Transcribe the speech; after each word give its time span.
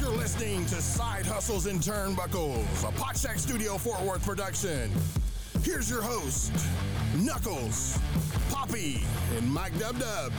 You're 0.00 0.16
listening 0.16 0.64
to 0.66 0.74
Side 0.76 1.26
Hustles 1.26 1.66
and 1.66 1.80
Turnbuckles, 1.80 2.88
a 2.88 2.92
Potshack 2.92 3.38
Studio 3.38 3.78
Fort 3.78 4.00
Worth 4.02 4.24
production. 4.24 4.90
Here's 5.62 5.90
your 5.90 6.02
host, 6.02 6.52
Knuckles, 7.16 7.98
Poppy, 8.50 9.02
and 9.36 9.52
Mike 9.52 9.78
Dub 9.78 9.98
Dub. 9.98 10.32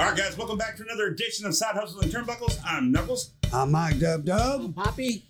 All 0.00 0.08
right, 0.08 0.16
guys, 0.16 0.36
welcome 0.36 0.58
back 0.58 0.76
to 0.76 0.82
another 0.82 1.06
edition 1.06 1.46
of 1.46 1.54
Side 1.54 1.74
Hustles 1.74 2.02
and 2.02 2.12
Turnbuckles. 2.12 2.58
I'm 2.64 2.90
Knuckles. 2.90 3.30
I'm 3.52 3.70
Mike 3.70 4.00
Dub 4.00 4.24
Dub. 4.24 4.74
Poppy. 4.74 5.24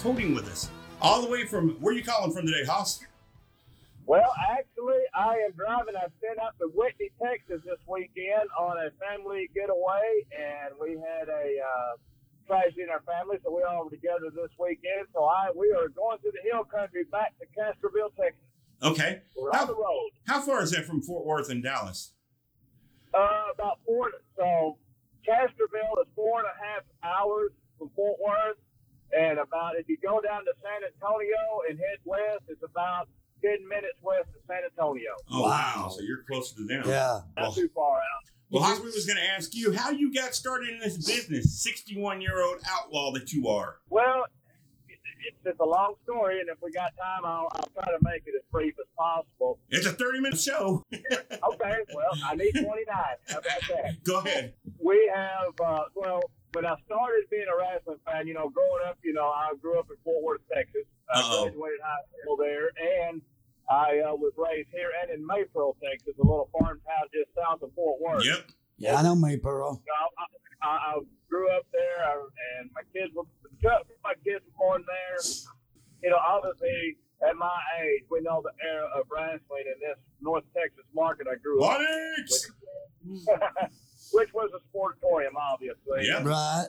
Hoss 0.00 0.06
Holding 0.06 0.34
with 0.34 0.48
us, 0.48 0.70
all 1.02 1.20
the 1.20 1.28
way 1.28 1.44
from 1.44 1.76
where 1.76 1.92
you 1.92 2.02
calling 2.02 2.32
from 2.32 2.46
today, 2.46 2.64
Hoss? 2.64 3.04
Well, 4.06 4.32
actually, 4.50 5.04
I 5.14 5.44
am 5.44 5.52
driving. 5.52 5.92
I've 5.92 6.18
been 6.24 6.40
up 6.40 6.56
to 6.56 6.72
Whitney, 6.72 7.12
Texas 7.20 7.60
this 7.66 7.76
weekend 7.86 8.48
on 8.58 8.78
a 8.80 8.88
family 8.96 9.50
getaway, 9.54 10.24
and 10.32 10.72
we 10.80 10.96
had 10.96 11.28
a 11.28 11.60
uh, 11.60 11.92
tragedy 12.46 12.84
in 12.84 12.88
our 12.88 13.04
family, 13.04 13.36
so 13.44 13.52
we 13.52 13.60
all 13.62 13.84
were 13.84 13.90
together 13.90 14.32
this 14.32 14.48
weekend. 14.58 15.04
So 15.12 15.24
I 15.24 15.52
we 15.54 15.68
are 15.76 15.92
going 15.92 16.16
through 16.24 16.32
the 16.32 16.48
hill 16.48 16.64
country 16.64 17.04
back 17.12 17.36
to 17.36 17.44
Castroville, 17.52 18.16
Texas. 18.16 18.48
Okay. 18.82 19.20
We're 19.36 19.52
on 19.52 19.66
the 19.66 19.76
road. 19.76 20.16
how 20.26 20.40
far 20.40 20.62
is 20.62 20.70
that 20.70 20.86
from 20.86 21.02
Fort 21.02 21.26
Worth 21.26 21.50
and 21.50 21.62
Dallas? 21.62 22.14
Uh, 23.12 23.52
about 23.52 23.80
four. 23.84 24.08
So 24.34 24.78
Castroville 25.28 26.00
is 26.00 26.08
four 26.16 26.40
and 26.40 26.48
a 26.48 26.56
half 26.56 26.88
hours 27.04 27.52
from 27.76 27.90
Fort 27.94 28.16
Worth, 28.24 28.56
and 29.16 29.38
about 29.38 29.76
if 29.78 29.88
you 29.88 29.96
go 30.02 30.20
down 30.20 30.44
to 30.44 30.52
San 30.62 30.80
Antonio 30.86 31.60
and 31.68 31.78
head 31.78 31.98
west, 32.04 32.44
it's 32.48 32.62
about 32.62 33.08
ten 33.42 33.66
minutes 33.68 33.98
west 34.02 34.28
of 34.34 34.42
San 34.46 34.60
Antonio. 34.64 35.10
Oh, 35.30 35.42
Wow. 35.42 35.88
So 35.94 36.02
you're 36.02 36.22
closer 36.28 36.56
to 36.56 36.64
them. 36.66 36.82
Yeah. 36.86 37.20
Not 37.36 37.42
Well, 37.42 37.52
too 37.52 37.70
far 37.74 37.96
out. 37.98 38.24
well 38.50 38.62
Hoss, 38.62 38.78
we 38.80 38.86
was 38.86 39.06
going 39.06 39.18
to 39.18 39.28
ask 39.30 39.54
you 39.54 39.72
how 39.72 39.90
you 39.90 40.12
got 40.12 40.34
started 40.34 40.68
in 40.70 40.78
this 40.80 40.96
business, 41.06 41.62
61 41.62 42.20
year 42.20 42.42
old 42.42 42.58
outlaw 42.68 43.12
that 43.12 43.32
you 43.32 43.48
are. 43.48 43.76
Well, 43.88 44.24
it- 44.88 44.98
it's 45.44 45.60
a 45.60 45.64
long 45.64 45.94
story, 46.04 46.40
and 46.40 46.48
if 46.48 46.56
we 46.62 46.70
got 46.72 46.92
time, 46.96 47.24
I'll, 47.24 47.48
I'll 47.52 47.68
try 47.74 47.84
to 47.92 47.98
make 48.02 48.22
it 48.26 48.34
as 48.36 48.42
brief 48.50 48.74
as 48.80 48.86
possible. 48.96 49.58
It's 49.68 49.86
a 49.86 49.92
30 49.92 50.20
minute 50.20 50.40
show. 50.40 50.84
Okay, 51.52 51.78
well, 51.94 52.10
I 52.26 52.34
need 52.36 52.52
29. 52.52 52.64
How 53.28 53.38
about 53.38 53.44
that? 53.68 54.04
Go 54.04 54.18
ahead. 54.18 54.54
We 54.78 55.10
have, 55.14 55.58
uh, 55.62 55.84
well, 55.94 56.20
when 56.52 56.66
I 56.66 56.74
started 56.86 57.30
being 57.30 57.46
a 57.46 57.56
wrestling 57.56 57.98
fan, 58.04 58.26
you 58.26 58.34
know, 58.34 58.48
growing 58.50 58.82
up, 58.88 58.98
you 59.02 59.12
know, 59.12 59.26
I 59.26 59.54
grew 59.60 59.78
up 59.78 59.86
in 59.90 59.96
Fort 60.04 60.22
Worth, 60.22 60.40
Texas. 60.52 60.82
I 61.12 61.20
Uh-oh. 61.20 61.42
graduated 61.44 61.80
high 61.82 62.04
school 62.10 62.36
there, 62.36 62.70
and 63.06 63.22
I 63.70 64.02
uh, 64.02 64.14
was 64.14 64.32
raised 64.36 64.70
here 64.72 64.90
and 65.02 65.10
in 65.14 65.26
Maypearl, 65.26 65.74
Texas, 65.78 66.14
a 66.18 66.22
little 66.26 66.50
farm 66.58 66.80
town 66.86 67.06
just 67.14 67.30
south 67.34 67.62
of 67.62 67.72
Fort 67.74 68.00
Worth. 68.00 68.24
Yep. 68.24 68.50
Yeah, 68.78 68.96
I 68.96 69.02
know 69.02 69.14
Maypearl. 69.14 69.78
So 69.78 69.92
I, 69.94 70.66
I, 70.66 70.70
I 70.70 70.92
grew 71.28 71.50
up 71.54 71.66
there, 71.72 72.02
I, 72.02 72.12
and 72.58 72.70
my 72.74 72.82
kids 72.92 73.14
were 73.14 73.24
my 74.02 74.14
kids 74.24 74.42
were 74.46 74.56
born 74.58 74.84
there. 74.86 75.18
You 76.02 76.10
know, 76.10 76.16
obviously 76.16 76.96
at 77.22 77.36
my 77.36 77.58
age, 77.84 78.04
we 78.10 78.22
know 78.22 78.42
the 78.42 78.52
era 78.66 78.88
of 78.96 79.04
wrestling 79.12 79.68
in 79.68 79.78
this 79.80 79.98
North 80.20 80.44
Texas 80.56 80.84
market 80.94 81.26
I 81.30 81.36
grew 81.36 81.62
up, 81.62 81.78
Onyx! 81.78 82.50
which 84.12 84.32
was 84.34 84.50
a 84.54 84.60
sportatorium, 84.68 85.34
obviously. 85.36 86.06
Yeah. 86.06 86.22
Right. 86.22 86.66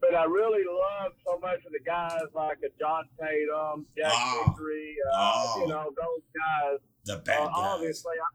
But 0.00 0.14
I 0.14 0.24
really 0.24 0.62
love 0.64 1.12
so 1.26 1.38
much 1.40 1.58
of 1.66 1.72
the 1.72 1.82
guys 1.84 2.22
like 2.34 2.58
a 2.62 2.70
John 2.78 3.04
Tatum, 3.18 3.84
Jack 3.96 4.12
Ah. 4.14 4.44
Victory, 4.46 4.94
uh, 5.10 5.16
Ah. 5.18 5.58
you 5.58 5.66
know, 5.66 5.90
those 5.90 6.22
guys. 6.30 6.78
The 7.04 7.16
bad 7.18 7.40
Uh, 7.40 7.46
guys. 7.46 7.54
obviously, 7.56 8.14
I, 8.14 8.28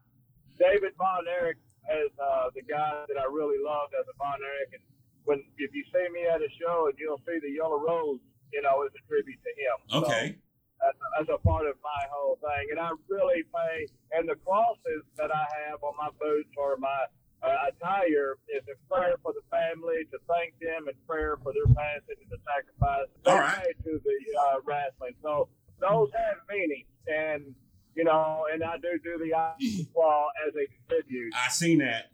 David 0.58 0.92
Von 0.96 1.26
Erich 1.26 1.56
is 1.90 2.10
uh, 2.20 2.50
the 2.54 2.62
guy 2.62 3.04
that 3.08 3.16
I 3.18 3.24
really 3.24 3.58
loved 3.64 3.94
as 3.98 4.04
a 4.08 4.12
Von 4.18 4.38
Erich. 4.44 4.74
And 4.74 4.82
when 5.24 5.38
if 5.56 5.72
you 5.74 5.84
see 5.92 6.06
me 6.12 6.26
at 6.26 6.42
a 6.42 6.48
show 6.60 6.88
and 6.88 6.98
you'll 6.98 7.22
see 7.26 7.38
the 7.40 7.50
yellow 7.50 7.80
rose, 7.80 8.20
you 8.52 8.60
know, 8.60 8.82
it's 8.82 8.94
a 8.94 9.08
tribute 9.08 9.40
to 9.42 9.50
him. 9.56 9.76
So 9.88 9.96
Okay. 10.04 10.36
that's, 10.80 10.98
that's 11.16 11.30
a 11.32 11.38
part 11.48 11.66
of 11.66 11.76
my 11.82 12.02
whole 12.12 12.36
thing. 12.44 12.68
And 12.72 12.78
I 12.78 12.90
really 13.08 13.42
pay, 13.42 13.88
and 14.12 14.28
the 14.28 14.36
crosses 14.36 15.02
that 15.16 15.34
I 15.34 15.46
have 15.64 15.82
on 15.82 15.96
my 15.96 16.10
boots 16.20 16.50
or 16.58 16.76
my 16.76 17.06
uh, 17.44 17.68
attire 17.68 18.38
is 18.48 18.64
a 18.72 18.76
prayer 18.92 19.16
for 19.22 19.32
the 19.32 19.44
family, 19.50 20.04
to 20.10 20.18
thank 20.28 20.58
them, 20.60 20.88
and 20.88 20.96
prayer 21.06 21.36
for 21.42 21.52
their 21.52 21.68
passing 21.74 22.16
and 22.16 22.30
the 22.30 22.38
sacrifice 22.42 23.08
they 23.24 23.30
All 23.30 23.38
right. 23.38 23.58
made 23.62 23.76
to 23.84 24.00
the 24.02 24.18
uh, 24.40 24.56
wrestling. 24.64 25.14
So 25.22 25.48
those 25.80 26.10
have 26.14 26.38
meaning, 26.48 26.84
and 27.06 27.54
you 27.94 28.04
know, 28.04 28.46
and 28.52 28.64
I 28.64 28.76
do 28.76 28.98
do 29.02 29.18
the 29.18 29.86
claw 29.92 30.28
as 30.46 30.54
a 30.54 30.66
tribute. 30.88 31.32
I 31.34 31.48
seen 31.50 31.78
that. 31.78 32.10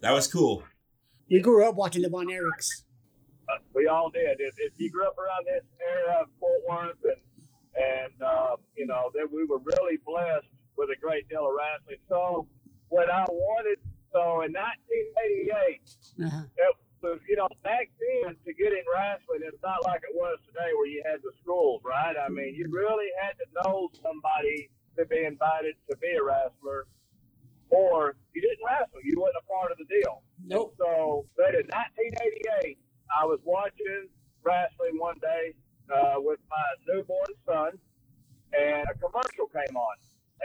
That 0.00 0.12
was 0.12 0.26
cool. 0.26 0.62
You 1.26 1.42
grew 1.42 1.68
up 1.68 1.74
watching 1.74 2.02
the 2.02 2.08
Von 2.08 2.26
Erichs. 2.26 2.84
Uh, 3.48 3.58
we 3.74 3.86
all 3.86 4.10
did. 4.10 4.40
If, 4.40 4.54
if 4.58 4.72
you 4.76 4.90
grew 4.90 5.06
up 5.06 5.18
around 5.18 5.44
this 5.46 5.64
area 5.80 6.20
of 6.22 6.28
Fort 6.38 6.60
Worth, 6.68 6.96
and 7.04 7.20
and 7.76 8.22
uh, 8.22 8.56
you 8.76 8.86
know 8.86 9.10
that 9.14 9.26
we 9.30 9.44
were 9.44 9.58
really 9.58 9.98
blessed 10.06 10.46
with 10.76 10.88
a 10.90 10.98
great 11.00 11.28
deal 11.28 11.46
of 11.46 11.52
wrestling. 11.56 11.98
So 12.08 12.46
when 12.88 13.10
I 13.10 13.24
wanted, 13.28 13.78
so 14.12 14.42
in 14.42 14.52
1988, 14.52 15.82
Uh-huh. 16.26 16.42
it 16.56 16.74
was 17.02 17.18
you 17.28 17.36
know 17.36 17.48
back 17.62 17.88
then 17.98 18.36
to 18.44 18.52
get 18.52 18.72
in 18.72 18.84
wrestling, 18.92 19.40
it's 19.42 19.62
not 19.62 19.82
like 19.84 20.02
it 20.04 20.14
was 20.14 20.38
today 20.46 20.70
where 20.76 20.86
you 20.88 21.02
had 21.06 21.20
the 21.22 21.32
schools, 21.42 21.80
right? 21.84 22.16
I 22.16 22.28
mean, 22.28 22.54
you 22.54 22.68
really 22.70 23.08
had 23.22 23.34
to 23.40 23.46
know 23.62 23.88
somebody 24.02 24.70
to 24.98 25.06
be 25.06 25.24
invited 25.24 25.76
to 25.88 25.96
be 25.96 26.12
a 26.18 26.22
wrestler, 26.22 26.86
or 27.70 28.16
you 28.34 28.42
didn't 28.42 28.60
wrestle. 28.66 29.00
You 29.02 29.14
wasn't 29.20 29.42
a 29.44 29.46
part 29.48 29.72
of 29.72 29.78
the 29.78 29.86
deal. 29.88 30.22
Nope. 30.44 30.74
So, 30.78 31.24
but 31.36 31.54
in 31.54 31.64
1988, 31.70 32.76
I 33.08 33.24
was 33.24 33.38
watching 33.44 34.08
wrestling 34.42 34.98
one 34.98 35.16
day 35.20 35.54
uh, 35.94 36.16
with 36.18 36.40
my 36.50 36.66
newborn 36.88 37.32
son, 37.46 37.70
and 38.52 38.84
a 38.90 38.94
commercial 38.98 39.46
came 39.54 39.76
on, 39.76 39.96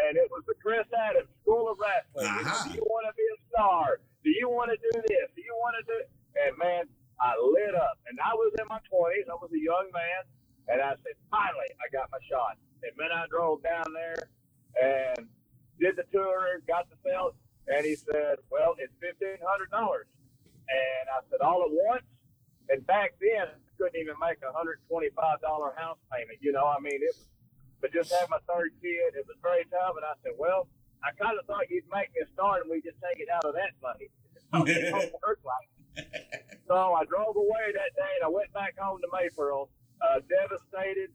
and 0.03 0.17
it 0.17 0.27
was 0.31 0.43
the 0.47 0.55
Chris 0.59 0.87
Adams 0.91 1.31
School 1.41 1.71
of 1.71 1.77
Wrestling. 1.79 2.27
Uh-huh. 2.27 2.67
do 2.67 2.75
you 2.75 2.85
want 2.85 3.05
to 3.07 3.13
be 3.15 3.23
a 3.23 3.37
star? 3.51 3.99
Do 4.23 4.31
you 4.31 4.49
want 4.49 4.71
to 4.73 4.77
do 4.79 4.93
this? 5.07 5.27
Do 5.35 5.41
you 5.41 5.55
want 5.61 5.75
to 5.79 5.83
do? 5.87 5.97
And 6.45 6.51
man, 6.57 6.83
I 7.21 7.37
lit 7.39 7.75
up, 7.75 7.97
and 8.09 8.19
I 8.19 8.35
was 8.35 8.51
in 8.59 8.67
my 8.67 8.81
20s. 8.91 9.31
I 9.31 9.37
was 9.39 9.51
a 9.55 9.61
young 9.61 9.87
man, 9.95 10.21
and 10.67 10.81
I 10.81 10.99
said, 10.99 11.15
finally, 11.31 11.71
I 11.79 11.87
got 11.93 12.11
my 12.11 12.19
shot. 12.27 12.59
And 12.83 12.91
then 12.99 13.11
I 13.13 13.25
drove 13.31 13.63
down 13.63 13.87
there 13.95 14.29
and 14.75 15.27
did 15.79 15.95
the 15.95 16.03
tour, 16.11 16.59
got 16.67 16.89
the 16.89 16.97
sales, 17.03 17.33
and 17.67 17.85
he 17.85 17.95
said, 17.95 18.37
"Well, 18.51 18.75
it's 18.77 18.93
fifteen 19.01 19.41
hundred 19.41 19.71
dollars." 19.71 20.07
And 20.69 21.05
I 21.09 21.19
said, 21.29 21.41
"All 21.41 21.63
at 21.65 21.71
once." 21.71 22.05
And 22.69 22.85
back 22.85 23.13
then, 23.19 23.47
I 23.49 23.69
couldn't 23.77 23.99
even 23.99 24.15
make 24.21 24.37
a 24.47 24.51
hundred 24.53 24.79
twenty-five 24.87 25.41
dollar 25.41 25.73
house 25.77 25.97
payment. 26.11 26.39
You 26.41 26.51
know, 26.51 26.65
I 26.65 26.79
mean, 26.79 27.01
it 27.01 27.13
was. 27.15 27.27
But 27.81 27.93
just 27.93 28.11
had 28.11 28.29
my 28.29 28.39
third 28.49 28.71
kid, 28.81 29.13
it 29.15 29.25
was 29.27 29.37
very 29.41 29.65
tough. 29.69 29.95
And 29.97 30.05
I 30.05 30.15
said, 30.23 30.33
"Well, 30.37 30.67
I 31.03 31.11
kind 31.15 31.37
of 31.37 31.45
thought 31.45 31.69
you'd 31.69 31.85
make 31.93 32.09
me 32.15 32.21
a 32.23 32.27
start, 32.33 32.63
and 32.63 32.71
we 32.71 32.81
just 32.81 32.97
take 33.03 33.19
it 33.21 33.29
out 33.29 33.45
of 33.45 33.53
that 33.55 33.73
money." 33.81 34.09
it 34.69 34.91
don't 34.91 35.13
work 35.25 35.39
like. 35.43 35.69
So 36.67 36.75
I 36.93 37.05
drove 37.05 37.35
away 37.35 37.71
that 37.75 37.91
day, 37.95 38.11
and 38.19 38.23
I 38.25 38.31
went 38.31 38.51
back 38.53 38.75
home 38.79 38.99
to 39.01 39.09
Maypearl, 39.13 39.69
uh, 40.01 40.19
devastated. 40.27 41.11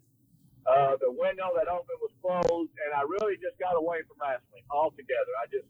Uh, 0.69 0.95
the 1.01 1.11
window 1.11 1.51
that 1.57 1.67
opened 1.67 1.99
was 2.05 2.13
closed, 2.21 2.71
and 2.85 2.93
I 2.95 3.03
really 3.03 3.35
just 3.41 3.57
got 3.59 3.75
away 3.75 4.05
from 4.07 4.21
wrestling 4.21 4.63
altogether. 4.71 5.33
I 5.43 5.49
just, 5.49 5.67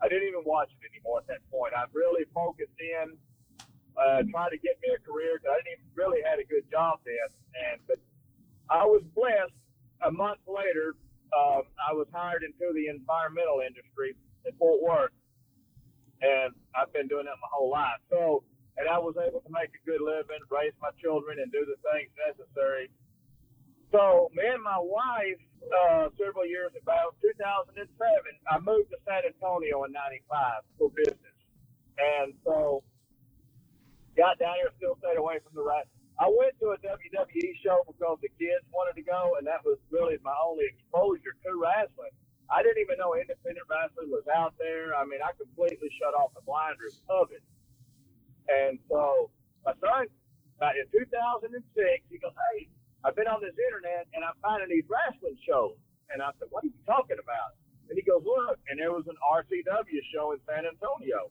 I 0.00 0.06
didn't 0.08 0.30
even 0.30 0.46
watch 0.46 0.70
it 0.70 0.80
anymore 0.94 1.18
at 1.20 1.26
that 1.26 1.42
point. 1.50 1.74
I 1.74 1.84
really 1.92 2.24
focused 2.32 2.78
in, 2.78 3.18
uh, 3.98 4.22
trying 4.30 4.54
to 4.54 4.60
get 4.62 4.78
me 4.80 4.94
a 4.94 5.00
career. 5.02 5.38
'cause 5.42 5.50
I 5.52 5.56
didn't 5.66 5.82
even 5.82 5.90
really 5.98 6.22
had 6.22 6.38
a 6.38 6.46
good 6.46 6.64
job 6.70 7.00
then, 7.04 7.28
and 7.66 7.76
but 7.90 7.98
I 8.70 8.86
was 8.86 9.02
blessed. 9.12 9.52
A 10.02 10.10
month 10.10 10.38
later, 10.46 10.94
um, 11.34 11.66
I 11.76 11.92
was 11.92 12.06
hired 12.12 12.42
into 12.42 12.72
the 12.72 12.88
environmental 12.88 13.60
industry 13.60 14.14
in 14.46 14.52
Fort 14.56 14.80
Worth, 14.80 15.16
and 16.22 16.54
I've 16.74 16.92
been 16.92 17.08
doing 17.08 17.26
that 17.26 17.38
my 17.42 17.50
whole 17.50 17.70
life. 17.70 18.00
So, 18.10 18.44
and 18.78 18.86
I 18.88 18.98
was 18.98 19.18
able 19.18 19.42
to 19.42 19.50
make 19.50 19.74
a 19.74 19.82
good 19.82 20.00
living, 20.00 20.38
raise 20.50 20.72
my 20.80 20.94
children, 21.02 21.42
and 21.42 21.50
do 21.50 21.66
the 21.66 21.76
things 21.90 22.10
necessary. 22.14 22.90
So, 23.90 24.30
me 24.36 24.46
and 24.46 24.62
my 24.62 24.78
wife, 24.78 25.42
uh, 25.66 26.14
several 26.14 26.46
years 26.46 26.70
ago, 26.78 27.10
2007, 27.18 27.90
I 28.46 28.56
moved 28.62 28.94
to 28.94 28.98
San 29.02 29.26
Antonio 29.26 29.82
in 29.84 29.92
'95 29.92 30.62
for 30.78 30.90
business, 30.94 31.38
and 31.98 32.34
so 32.44 32.84
got 34.16 34.38
down 34.38 34.54
here, 34.62 34.70
still 34.78 34.98
stayed 35.02 35.18
away 35.18 35.38
from 35.42 35.54
the 35.54 35.62
wrestling 35.62 35.97
I 36.18 36.26
went 36.26 36.58
to 36.58 36.74
a 36.74 36.78
WWE 36.82 37.50
show 37.62 37.86
because 37.86 38.18
the 38.18 38.30
kids 38.42 38.66
wanted 38.74 38.98
to 38.98 39.06
go, 39.06 39.38
and 39.38 39.46
that 39.46 39.62
was 39.62 39.78
really 39.90 40.18
my 40.26 40.34
only 40.42 40.66
exposure 40.66 41.38
to 41.46 41.50
wrestling. 41.54 42.10
I 42.50 42.62
didn't 42.66 42.82
even 42.82 42.98
know 42.98 43.14
independent 43.14 43.62
wrestling 43.70 44.10
was 44.10 44.26
out 44.26 44.58
there. 44.58 44.98
I 44.98 45.06
mean, 45.06 45.22
I 45.22 45.30
completely 45.38 45.92
shut 46.00 46.18
off 46.18 46.34
the 46.34 46.42
blinders 46.42 46.98
of 47.06 47.30
it. 47.30 47.44
And 48.48 48.80
so 48.90 49.30
my 49.62 49.76
son, 49.78 50.08
in 50.08 50.86
2006, 50.90 51.54
he 52.10 52.18
goes, 52.18 52.34
"Hey, 52.50 52.66
I've 53.04 53.14
been 53.14 53.28
on 53.28 53.38
this 53.44 53.54
internet 53.54 54.08
and 54.16 54.24
I'm 54.24 54.34
finding 54.42 54.72
these 54.72 54.88
wrestling 54.88 55.38
shows." 55.46 55.76
And 56.10 56.22
I 56.24 56.32
said, 56.40 56.48
"What 56.50 56.64
are 56.64 56.72
you 56.72 56.82
talking 56.88 57.20
about?" 57.20 57.54
And 57.88 57.94
he 57.94 58.02
goes, 58.02 58.24
"Look," 58.24 58.58
and 58.66 58.80
there 58.80 58.90
was 58.90 59.06
an 59.06 59.16
RCW 59.22 60.02
show 60.10 60.32
in 60.32 60.40
San 60.48 60.66
Antonio. 60.66 61.30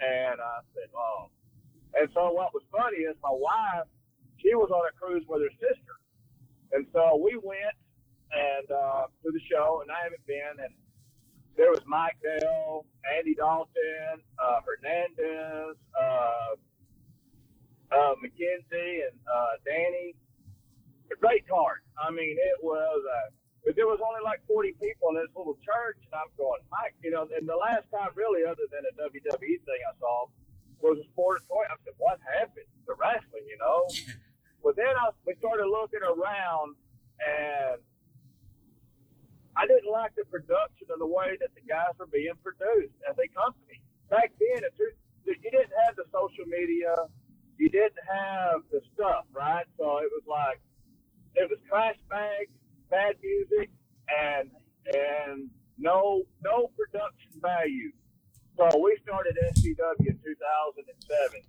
And 0.00 0.40
I 0.40 0.60
said, 0.72 0.88
"Oh." 0.94 1.28
And 1.98 2.08
so 2.14 2.32
what 2.32 2.54
was 2.54 2.62
funny 2.70 3.04
is 3.04 3.16
my 3.20 3.34
wife, 3.34 3.90
she 4.42 4.54
was 4.54 4.70
on 4.70 4.82
a 4.84 4.92
cruise 4.98 5.24
with 5.28 5.42
her 5.42 5.54
sister, 5.56 5.94
and 6.72 6.86
so 6.92 7.16
we 7.22 7.38
went 7.42 7.76
and 8.32 8.66
uh, 8.70 9.04
to 9.22 9.28
the 9.30 9.40
show, 9.48 9.80
and 9.82 9.90
I 9.90 10.02
haven't 10.04 10.26
been. 10.26 10.56
And 10.58 10.74
there 11.56 11.70
was 11.70 11.84
Mike 11.86 12.16
Dell, 12.24 12.86
Andy 13.16 13.34
Dalton, 13.34 14.24
uh, 14.40 14.60
Hernandez, 14.64 15.76
uh, 15.94 16.56
uh, 17.92 18.14
McKenzie, 18.24 19.04
and 19.06 19.16
uh, 19.28 19.54
Danny. 19.64 20.16
A 21.12 21.16
great 21.20 21.46
card. 21.46 21.84
I 22.00 22.10
mean, 22.10 22.36
it 22.40 22.58
was. 22.64 23.00
Uh, 23.04 23.30
but 23.62 23.76
there 23.78 23.86
was 23.86 24.02
only 24.02 24.24
like 24.24 24.42
40 24.50 24.74
people 24.82 25.14
in 25.14 25.22
this 25.22 25.30
little 25.38 25.54
church, 25.62 26.00
and 26.02 26.10
I'm 26.18 26.32
going, 26.34 26.58
Mike, 26.72 26.98
you 27.04 27.14
know. 27.14 27.28
And 27.30 27.46
the 27.46 27.54
last 27.54 27.86
time, 27.94 28.10
really, 28.18 28.42
other 28.42 28.66
than 28.72 28.82
a 28.82 28.92
WWE 28.98 29.54
thing 29.62 29.80
I 29.86 29.94
saw, 30.02 30.26
was 30.82 30.98
a 30.98 31.06
sport 31.14 31.46
toy. 31.46 31.62
I 31.70 31.78
said, 31.86 31.94
what 32.02 32.18
happened 32.26 32.66
to 32.90 32.92
wrestling? 32.98 33.46
You 33.46 33.60
know. 33.62 33.86
but 34.64 34.74
then 34.74 34.90
I, 34.90 35.14
we 35.22 35.38
started 35.38 35.70
looking 35.70 36.01
around, 36.12 36.76
and 37.24 37.80
I 39.56 39.66
didn't 39.66 39.90
like 39.90 40.14
the 40.16 40.24
production 40.28 40.88
of 40.92 40.98
the 40.98 41.08
way 41.08 41.36
that 41.40 41.52
the 41.54 41.64
guys 41.64 41.92
were 41.98 42.08
being 42.08 42.36
produced 42.42 42.96
as 43.08 43.16
a 43.16 43.28
company. 43.32 43.80
Back 44.08 44.32
then, 44.40 44.64
you 45.24 45.34
didn't 45.40 45.72
have 45.86 45.96
the 45.96 46.04
social 46.12 46.44
media, 46.48 46.94
you 47.58 47.68
didn't 47.68 48.00
have 48.08 48.62
the 48.70 48.80
stuff, 48.94 49.24
right? 49.32 49.64
So 49.78 49.98
it 49.98 50.10
was 50.12 50.24
like 50.26 50.60
it 51.34 51.48
was 51.48 51.58
trash 51.68 51.96
bags, 52.08 52.52
bad 52.90 53.16
music, 53.22 53.70
and 54.08 54.50
and 54.92 55.48
no 55.78 56.22
no 56.42 56.70
production 56.76 57.32
value. 57.40 57.92
So 58.56 58.68
we 58.82 58.98
started 59.02 59.36
SCW 59.56 60.06
in 60.08 60.18
2007, 60.20 61.40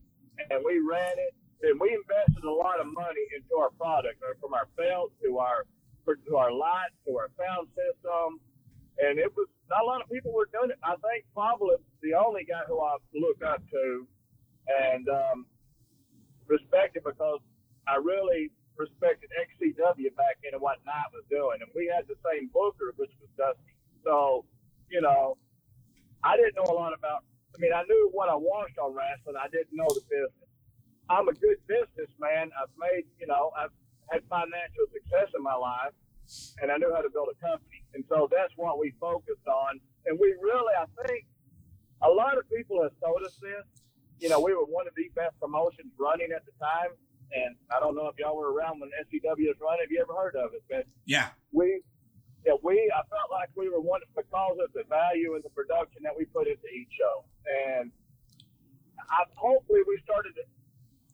and 0.52 0.64
we 0.64 0.80
ran 0.80 1.18
it. 1.18 1.36
And 1.64 1.80
we 1.80 1.96
invested 1.96 2.44
a 2.44 2.52
lot 2.52 2.80
of 2.80 2.88
money 2.92 3.24
into 3.32 3.56
our 3.56 3.72
product, 3.80 4.20
from 4.42 4.54
our 4.54 4.68
belt 4.76 5.12
to 5.24 5.40
our 5.40 5.64
to 6.06 6.36
our 6.36 6.52
lights, 6.52 7.00
to 7.08 7.16
our 7.16 7.32
sound 7.40 7.72
system, 7.72 8.44
and 9.00 9.16
it 9.18 9.32
was 9.36 9.48
not 9.72 9.84
a 9.84 9.88
lot 9.88 10.04
of 10.04 10.12
people 10.12 10.34
were 10.36 10.52
doing 10.52 10.70
it. 10.70 10.80
I 10.84 11.00
think 11.00 11.24
probably 11.34 11.80
the 12.04 12.14
only 12.14 12.44
guy 12.44 12.68
who 12.68 12.84
I 12.84 13.00
look 13.16 13.40
up 13.40 13.64
to 13.72 14.06
and 14.68 15.08
um, 15.08 15.46
respected 16.48 17.04
because 17.08 17.40
I 17.88 17.96
really 17.96 18.52
respected 18.78 19.30
XCW 19.40 20.12
back 20.16 20.44
in 20.44 20.54
and 20.54 20.62
what 20.62 20.84
Knight 20.86 21.10
was 21.16 21.24
doing, 21.30 21.64
and 21.64 21.72
we 21.76 21.88
had 21.88 22.04
the 22.08 22.20
same 22.28 22.50
booker, 22.52 22.94
which 22.98 23.12
was 23.22 23.32
Dusty. 23.38 23.76
So, 24.04 24.46
you 24.92 25.02
know, 25.02 25.38
I 26.24 26.36
didn't 26.38 26.56
know 26.56 26.68
a 26.68 26.76
lot 26.76 26.92
about. 26.92 27.24
I 27.56 27.62
mean, 27.62 27.72
I 27.72 27.84
knew 27.88 28.10
what 28.12 28.30
I 28.30 28.36
watched 28.36 28.78
on 28.80 28.96
wrestling. 28.96 29.38
I 29.38 29.48
didn't 29.48 29.72
know 29.72 29.88
the 29.88 30.02
business. 30.10 30.43
I'm 31.10 31.28
a 31.28 31.34
good 31.34 31.60
businessman. 31.68 32.52
I've 32.56 32.72
made, 32.80 33.06
you 33.20 33.28
know, 33.28 33.52
I've 33.58 33.74
had 34.12 34.24
financial 34.30 34.86
success 34.92 35.32
in 35.36 35.44
my 35.44 35.56
life, 35.56 35.94
and 36.62 36.72
I 36.72 36.78
knew 36.78 36.92
how 36.94 37.02
to 37.02 37.10
build 37.10 37.28
a 37.32 37.38
company. 37.44 37.84
And 37.94 38.04
so 38.08 38.28
that's 38.32 38.54
what 38.56 38.80
we 38.80 38.94
focused 39.00 39.48
on. 39.48 39.80
And 40.06 40.20
we 40.20 40.36
really, 40.40 40.74
I 40.76 40.88
think, 41.08 41.26
a 42.02 42.10
lot 42.10 42.38
of 42.38 42.48
people 42.50 42.82
have 42.84 42.96
told 43.04 43.24
us 43.24 43.36
this. 43.40 43.64
You 44.20 44.30
know, 44.30 44.40
we 44.40 44.56
were 44.56 44.66
one 44.66 44.88
of 44.88 44.96
the 44.96 45.12
best 45.16 45.36
promotions 45.40 45.92
running 46.00 46.32
at 46.32 46.46
the 46.46 46.56
time. 46.60 46.96
And 47.34 47.56
I 47.74 47.80
don't 47.80 47.96
know 47.96 48.08
if 48.08 48.16
y'all 48.20 48.38
were 48.38 48.54
around 48.54 48.80
when 48.80 48.92
SCW 49.10 49.50
was 49.50 49.60
running. 49.60 49.84
Have 49.84 49.92
you 49.92 50.00
ever 50.00 50.14
heard 50.14 50.36
of 50.36 50.54
it? 50.54 50.64
But 50.70 50.86
yeah, 51.06 51.34
we, 51.52 51.82
yeah, 52.46 52.54
we. 52.62 52.92
I 52.94 53.02
felt 53.10 53.32
like 53.32 53.50
we 53.56 53.70
were 53.70 53.82
one 53.82 54.02
because 54.16 54.58
of 54.62 54.72
the 54.74 54.84
value 54.88 55.34
and 55.36 55.44
the 55.44 55.50
production 55.50 56.04
that 56.04 56.14
we 56.16 56.26
put 56.26 56.48
into 56.48 56.68
each 56.70 56.92
show. 56.94 57.26
And 57.50 57.92
I 59.10 59.26
hopefully 59.36 59.82
we 59.88 59.98
started 60.04 60.38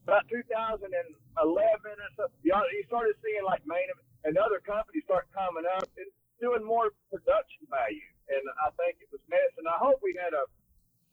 about 0.09 0.25
2011 0.25 0.89
or 0.89 2.11
so, 2.17 2.25
you, 2.41 2.50
you 2.50 2.83
started 2.89 3.13
seeing 3.21 3.45
like 3.45 3.61
main 3.69 3.85
and 4.25 4.33
other 4.41 4.57
companies 4.59 5.06
start 5.06 5.29
coming 5.31 5.69
up 5.69 5.85
and 5.95 6.09
doing 6.41 6.65
more 6.65 6.89
production 7.13 7.69
value. 7.69 8.09
And 8.27 8.41
I 8.65 8.73
think 8.73 8.97
it 9.06 9.09
was 9.13 9.21
missed. 9.29 9.61
And 9.61 9.69
I 9.69 9.77
hope 9.77 10.01
we 10.01 10.17
had 10.17 10.33
a, 10.33 10.45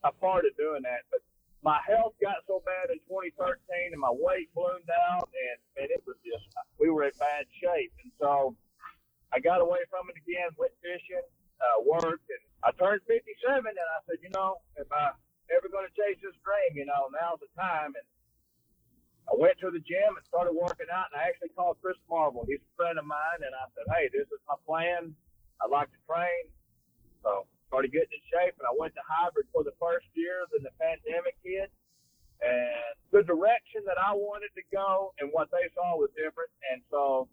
a 0.09 0.11
part 0.17 0.49
of 0.49 0.57
doing 0.57 0.81
that. 0.83 1.05
But 1.13 1.21
my 1.61 1.77
health 1.85 2.17
got 2.17 2.41
so 2.49 2.65
bad 2.65 2.89
in 2.89 2.97
2013 3.05 3.93
and 3.93 4.01
my 4.01 4.11
weight 4.11 4.49
ballooned 4.57 4.89
out 5.13 5.29
and, 5.29 5.57
and 5.77 5.87
it 5.93 6.01
was 6.09 6.17
just, 6.25 6.45
we 6.81 6.89
were 6.89 7.05
in 7.05 7.15
bad 7.21 7.45
shape. 7.61 7.93
And 8.01 8.11
so 8.17 8.57
I 9.29 9.37
got 9.37 9.61
away 9.61 9.85
from 9.93 10.09
it 10.09 10.17
again, 10.17 10.49
went 10.57 10.73
fishing, 10.81 11.25
uh, 11.61 11.77
worked, 11.85 12.29
and 12.29 12.43
I 12.65 12.73
turned 12.77 13.05
57 13.05 13.21
and 13.61 13.89
I 13.93 13.99
said, 14.09 14.21
you 14.25 14.31
know, 14.33 14.61
if 14.77 14.89
I 14.89 15.13
ever 15.53 15.69
going 15.69 15.87
to 15.87 15.93
chase 15.95 16.19
this 16.19 16.35
dream, 16.41 16.81
you 16.81 16.85
know, 16.85 17.07
now's 17.13 17.41
the 17.41 17.49
time. 17.55 17.93
And 17.95 18.07
went 19.37 19.61
to 19.61 19.69
the 19.69 19.79
gym 19.85 20.17
and 20.17 20.25
started 20.25 20.57
working 20.57 20.89
out, 20.89 21.13
and 21.13 21.21
I 21.21 21.29
actually 21.29 21.53
called 21.53 21.77
Chris 21.79 21.97
Marvel. 22.09 22.43
He's 22.49 22.61
a 22.61 22.73
friend 22.73 22.97
of 22.97 23.05
mine, 23.05 23.45
and 23.45 23.53
I 23.53 23.65
said, 23.77 23.85
"Hey, 23.93 24.09
this 24.09 24.25
is 24.27 24.41
my 24.49 24.57
plan. 24.65 25.15
I'd 25.61 25.69
like 25.69 25.89
to 25.93 26.01
train." 26.09 26.49
So 27.21 27.45
started 27.69 27.93
getting 27.93 28.13
in 28.17 28.23
shape, 28.33 28.57
and 28.57 28.65
I 28.65 28.73
went 28.73 28.95
to 28.95 29.03
hybrid 29.05 29.47
for 29.53 29.63
the 29.63 29.77
first 29.79 30.07
year. 30.13 30.45
Then 30.51 30.63
the 30.65 30.73
pandemic 30.81 31.37
hit, 31.45 31.71
and 32.41 32.97
the 33.11 33.23
direction 33.23 33.85
that 33.85 33.97
I 34.01 34.13
wanted 34.13 34.53
to 34.55 34.63
go 34.73 35.13
and 35.19 35.31
what 35.31 35.51
they 35.51 35.69
saw 35.73 35.97
was 35.97 36.09
different, 36.17 36.51
and 36.71 36.81
so 36.89 37.29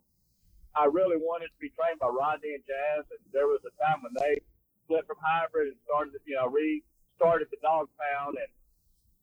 I 0.75 0.85
really 0.85 1.17
wanted 1.17 1.49
to 1.49 1.59
be 1.59 1.69
trained 1.71 1.99
by 1.99 2.09
Rodney 2.09 2.53
and 2.53 2.65
Jazz. 2.65 3.05
And 3.09 3.19
there 3.31 3.47
was 3.47 3.63
a 3.65 3.73
time 3.81 4.03
when 4.03 4.13
they 4.13 4.41
split 4.83 5.07
from 5.07 5.17
hybrid 5.21 5.69
and 5.69 5.79
started, 5.85 6.13
you 6.25 6.35
know, 6.35 6.47
restarted 6.47 7.49
the 7.49 7.57
dog 7.61 7.89
pound, 7.97 8.37
and 8.37 8.51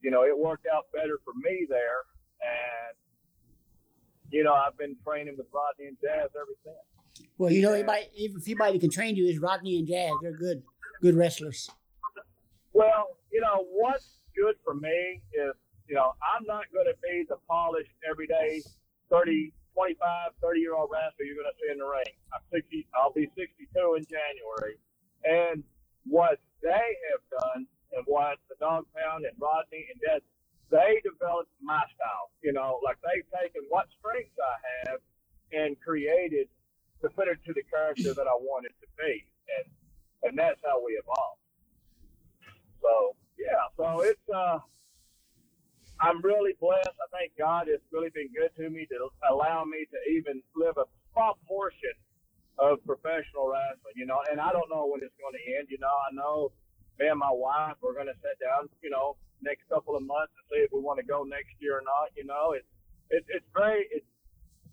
you 0.01 0.11
know, 0.11 0.25
it 0.25 0.37
worked 0.37 0.67
out 0.67 0.91
better 0.93 1.19
for 1.25 1.35
me 1.35 1.67
there 1.69 2.03
and 2.43 2.97
you 4.31 4.45
know 4.45 4.55
I've 4.55 4.77
been 4.77 4.97
training 5.05 5.35
with 5.37 5.47
Rodney 5.53 5.87
and 5.89 5.97
Jazz 6.03 6.31
ever 6.35 6.55
since. 6.65 7.29
Well, 7.39 7.53
you 7.53 7.63
know, 7.63 7.73
anybody, 7.73 8.07
if 8.15 8.33
anybody 8.47 8.79
can 8.79 8.91
train 8.91 9.17
you 9.17 9.27
is 9.27 9.39
Rodney 9.39 9.79
and 9.79 9.87
Jazz. 9.87 10.13
They're 10.23 10.33
good, 10.33 10.63
good 11.01 11.15
wrestlers. 11.15 11.71
Well, 12.73 13.19
you 13.31 13.41
know 13.41 13.67
what's 13.71 14.21
good 14.37 14.57
for 14.65 14.75
me 14.75 15.21
is 15.33 15.55
you 15.89 15.95
know 15.95 16.15
I'm 16.23 16.45
not 16.47 16.65
going 16.73 16.87
to 16.87 16.97
be 17.03 17.25
the 17.29 17.37
polished 17.49 17.93
everyday 18.09 18.63
30, 19.11 19.53
25, 19.75 20.33
30 20.41 20.61
year 20.61 20.75
old 20.75 20.91
wrestler 20.91 21.25
you're 21.25 21.37
going 21.37 21.53
to 21.53 21.59
see 21.61 21.73
in 21.73 21.79
the 21.79 21.85
ring. 21.85 22.17
I'm 22.33 22.41
60. 22.53 22.87
I'll 22.97 23.13
be 23.13 23.29
62 23.37 23.69
in 23.97 24.05
January, 24.09 24.81
and 25.25 25.63
what 26.07 26.41
they 26.63 26.89
have 27.13 27.23
done 27.31 27.67
and 27.93 28.05
what 28.07 28.39
the 28.49 28.57
Dog 28.59 28.87
Pound 28.97 29.25
and 29.25 29.37
Rodney 29.39 29.85
and 29.93 30.01
Jazz 30.01 30.23
they 30.73 30.99
developed 31.05 31.52
my 31.62 31.85
style. 31.95 32.33
You 32.43 32.52
know, 32.57 32.81
like 32.83 32.97
they've 33.05 33.29
taken 33.38 33.62
what 33.69 33.87
strengths 34.00 34.35
I 34.41 34.57
have 34.88 35.00
and 35.52 35.76
created 35.85 36.49
to 37.05 37.11
put 37.12 37.29
it 37.29 37.38
to 37.47 37.52
the 37.52 37.62
character 37.69 38.14
that 38.17 38.26
I 38.26 38.37
wanted 38.41 38.73
to 38.81 38.88
be, 38.99 39.29
and 39.61 39.67
and 40.25 40.33
that's 40.38 40.59
how 40.64 40.81
we 40.81 40.97
evolved. 40.97 41.45
So 42.81 43.14
yeah, 43.38 43.62
so 43.76 44.00
it's 44.00 44.26
uh, 44.33 44.59
I'm 46.00 46.23
really 46.23 46.57
blessed. 46.59 46.88
I 46.88 47.09
think 47.12 47.33
God 47.38 47.69
has 47.69 47.81
really 47.93 48.11
been 48.11 48.33
good 48.33 48.50
to 48.57 48.71
me 48.71 48.88
to 48.88 49.09
allow 49.31 49.64
me 49.64 49.87
to 49.93 49.99
even 50.17 50.43
live 50.57 50.79
a 50.79 50.88
small 51.12 51.38
portion 51.47 51.95
of 52.59 52.81
professional 52.88 53.52
wrestling. 53.52 53.95
You 53.95 54.07
know, 54.07 54.25
and 54.31 54.41
I 54.41 54.52
don't 54.52 54.71
know 54.73 54.88
when 54.88 55.05
it's 55.05 55.14
going 55.21 55.37
to 55.37 55.45
end. 55.61 55.69
You 55.71 55.79
know, 55.79 55.93
I 55.93 56.11
know 56.17 56.52
me 56.99 57.09
and 57.09 57.19
my 57.19 57.33
wife 57.33 57.77
we're 57.81 57.95
going 57.95 58.11
to 58.11 58.19
sit 58.21 58.37
down. 58.41 58.69
You 58.83 58.91
know, 58.91 59.17
next 59.43 59.69
couple 59.69 59.97
of 59.97 60.03
months 60.03 60.33
to 60.39 60.43
see 60.51 60.61
if 60.63 60.71
we 60.73 60.81
want 60.81 60.99
to 60.99 61.07
go 61.07 61.25
next 61.25 61.55
year 61.61 61.79
or 61.79 61.85
not. 61.85 62.11
You 62.17 62.25
know, 62.25 62.53
it's 62.53 62.69
it, 63.11 63.25
it's 63.29 63.47
very 63.55 63.87
it's 63.91 64.07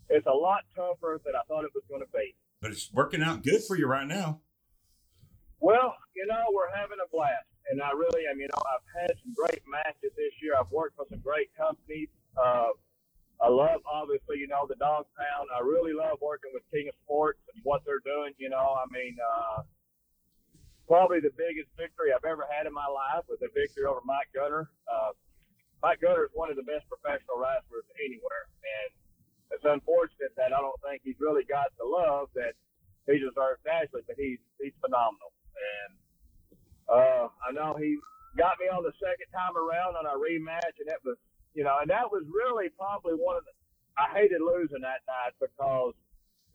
it's 0.10 0.28
a 0.28 0.34
lot 0.34 0.66
tougher 0.76 1.22
than 1.24 1.36
I 1.36 1.44
thought 1.48 1.66
it 1.66 1.72
was 1.74 1.84
going 1.90 2.02
to 2.02 2.12
be. 2.14 2.36
But 2.62 2.72
it's 2.72 2.92
working 2.92 3.24
out 3.24 3.44
good 3.44 3.64
for 3.64 3.78
you 3.78 3.88
right 3.88 4.08
now. 4.08 4.42
Well, 5.60 5.96
you 6.16 6.26
know, 6.26 6.50
we're 6.56 6.72
having 6.72 6.98
a 7.04 7.10
blast, 7.12 7.48
and 7.70 7.82
I 7.82 7.92
really 7.92 8.24
am. 8.32 8.40
You 8.40 8.48
know, 8.48 8.64
I've 8.64 8.88
had 8.96 9.12
some 9.20 9.36
great 9.36 9.62
matches 9.68 10.16
this 10.16 10.34
year. 10.42 10.56
I've 10.56 10.72
worked 10.72 10.96
for 10.96 11.06
some 11.10 11.20
great 11.20 11.52
companies. 11.56 12.08
Uh, 12.40 12.72
I 13.40 13.48
love, 13.48 13.80
obviously, 13.88 14.40
you 14.40 14.48
know, 14.48 14.68
the 14.68 14.76
Dog 14.76 15.08
Pound. 15.16 15.48
I 15.56 15.64
really 15.64 15.96
love 15.96 16.20
working 16.20 16.52
with 16.54 16.64
King 16.72 16.88
of 16.92 16.96
Sports 17.04 17.40
and 17.54 17.64
what 17.64 17.84
they're 17.86 18.04
doing. 18.04 18.36
You 18.38 18.50
know, 18.50 18.76
I 18.76 18.84
mean, 18.92 19.16
uh, 19.20 19.64
probably 20.89 21.22
the 21.22 21.29
biggest 21.38 21.69
victory 21.77 22.10
I've 22.10 22.25
ever 22.25 22.50
had 22.50 22.65
in 22.65 22.74
my 22.74 22.89
life 22.89 23.22
was 23.29 23.38
a 23.46 23.51
victory 23.53 23.86
over 23.86 24.01
Mike 24.10 24.34
Gunner. 24.34 24.65
Uh, 24.89 25.13
Mike 25.86 26.01
Gunner 26.01 26.25
is 26.25 26.34
one 26.34 26.50
of 26.50 26.58
the 26.58 26.65
best 26.65 26.89
professional 26.89 27.38
wrestlers 27.38 27.86
anywhere, 28.01 28.50
and 28.65 28.89
it's 29.53 29.69
unfortunate 29.69 30.34
that 30.34 30.50
I 30.50 30.60
don't 30.60 30.81
think 30.81 31.05
he's 31.05 31.22
really 31.22 31.46
got 31.46 31.69
the 31.77 31.86
love 31.86 32.34
that 32.34 32.58
he 33.05 33.22
deserves 33.22 33.62
nationally, 33.62 34.01
but 34.10 34.17
he's 34.17 34.41
he's 34.58 34.74
phenomenal. 34.81 35.29
And 35.53 35.91
uh, 36.89 37.25
I 37.46 37.53
know 37.53 37.77
he 37.77 38.01
got 38.34 38.58
me 38.58 38.65
on 38.74 38.81
the 38.81 38.93
second 38.98 39.29
time 39.29 39.53
around 39.53 39.93
on 39.93 40.10
our 40.10 40.17
rematch, 40.17 40.74
and 40.81 40.89
it 40.89 41.00
was 41.05 41.22
you 41.53 41.63
know, 41.63 41.77
and 41.86 41.89
that 41.93 42.10
was 42.10 42.25
really 42.34 42.74
probably 42.74 43.13
one 43.13 43.38
of 43.38 43.46
the. 43.46 43.53
I 44.01 44.10
hated 44.17 44.41
losing 44.41 44.81
that 44.81 45.05
night 45.05 45.38
because 45.38 45.93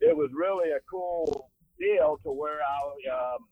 it 0.00 0.16
was 0.16 0.30
really 0.34 0.74
a 0.74 0.82
cool 0.90 1.50
deal 1.78 2.18
to 2.24 2.32
where 2.32 2.58
I 2.64 2.78
um, 3.12 3.46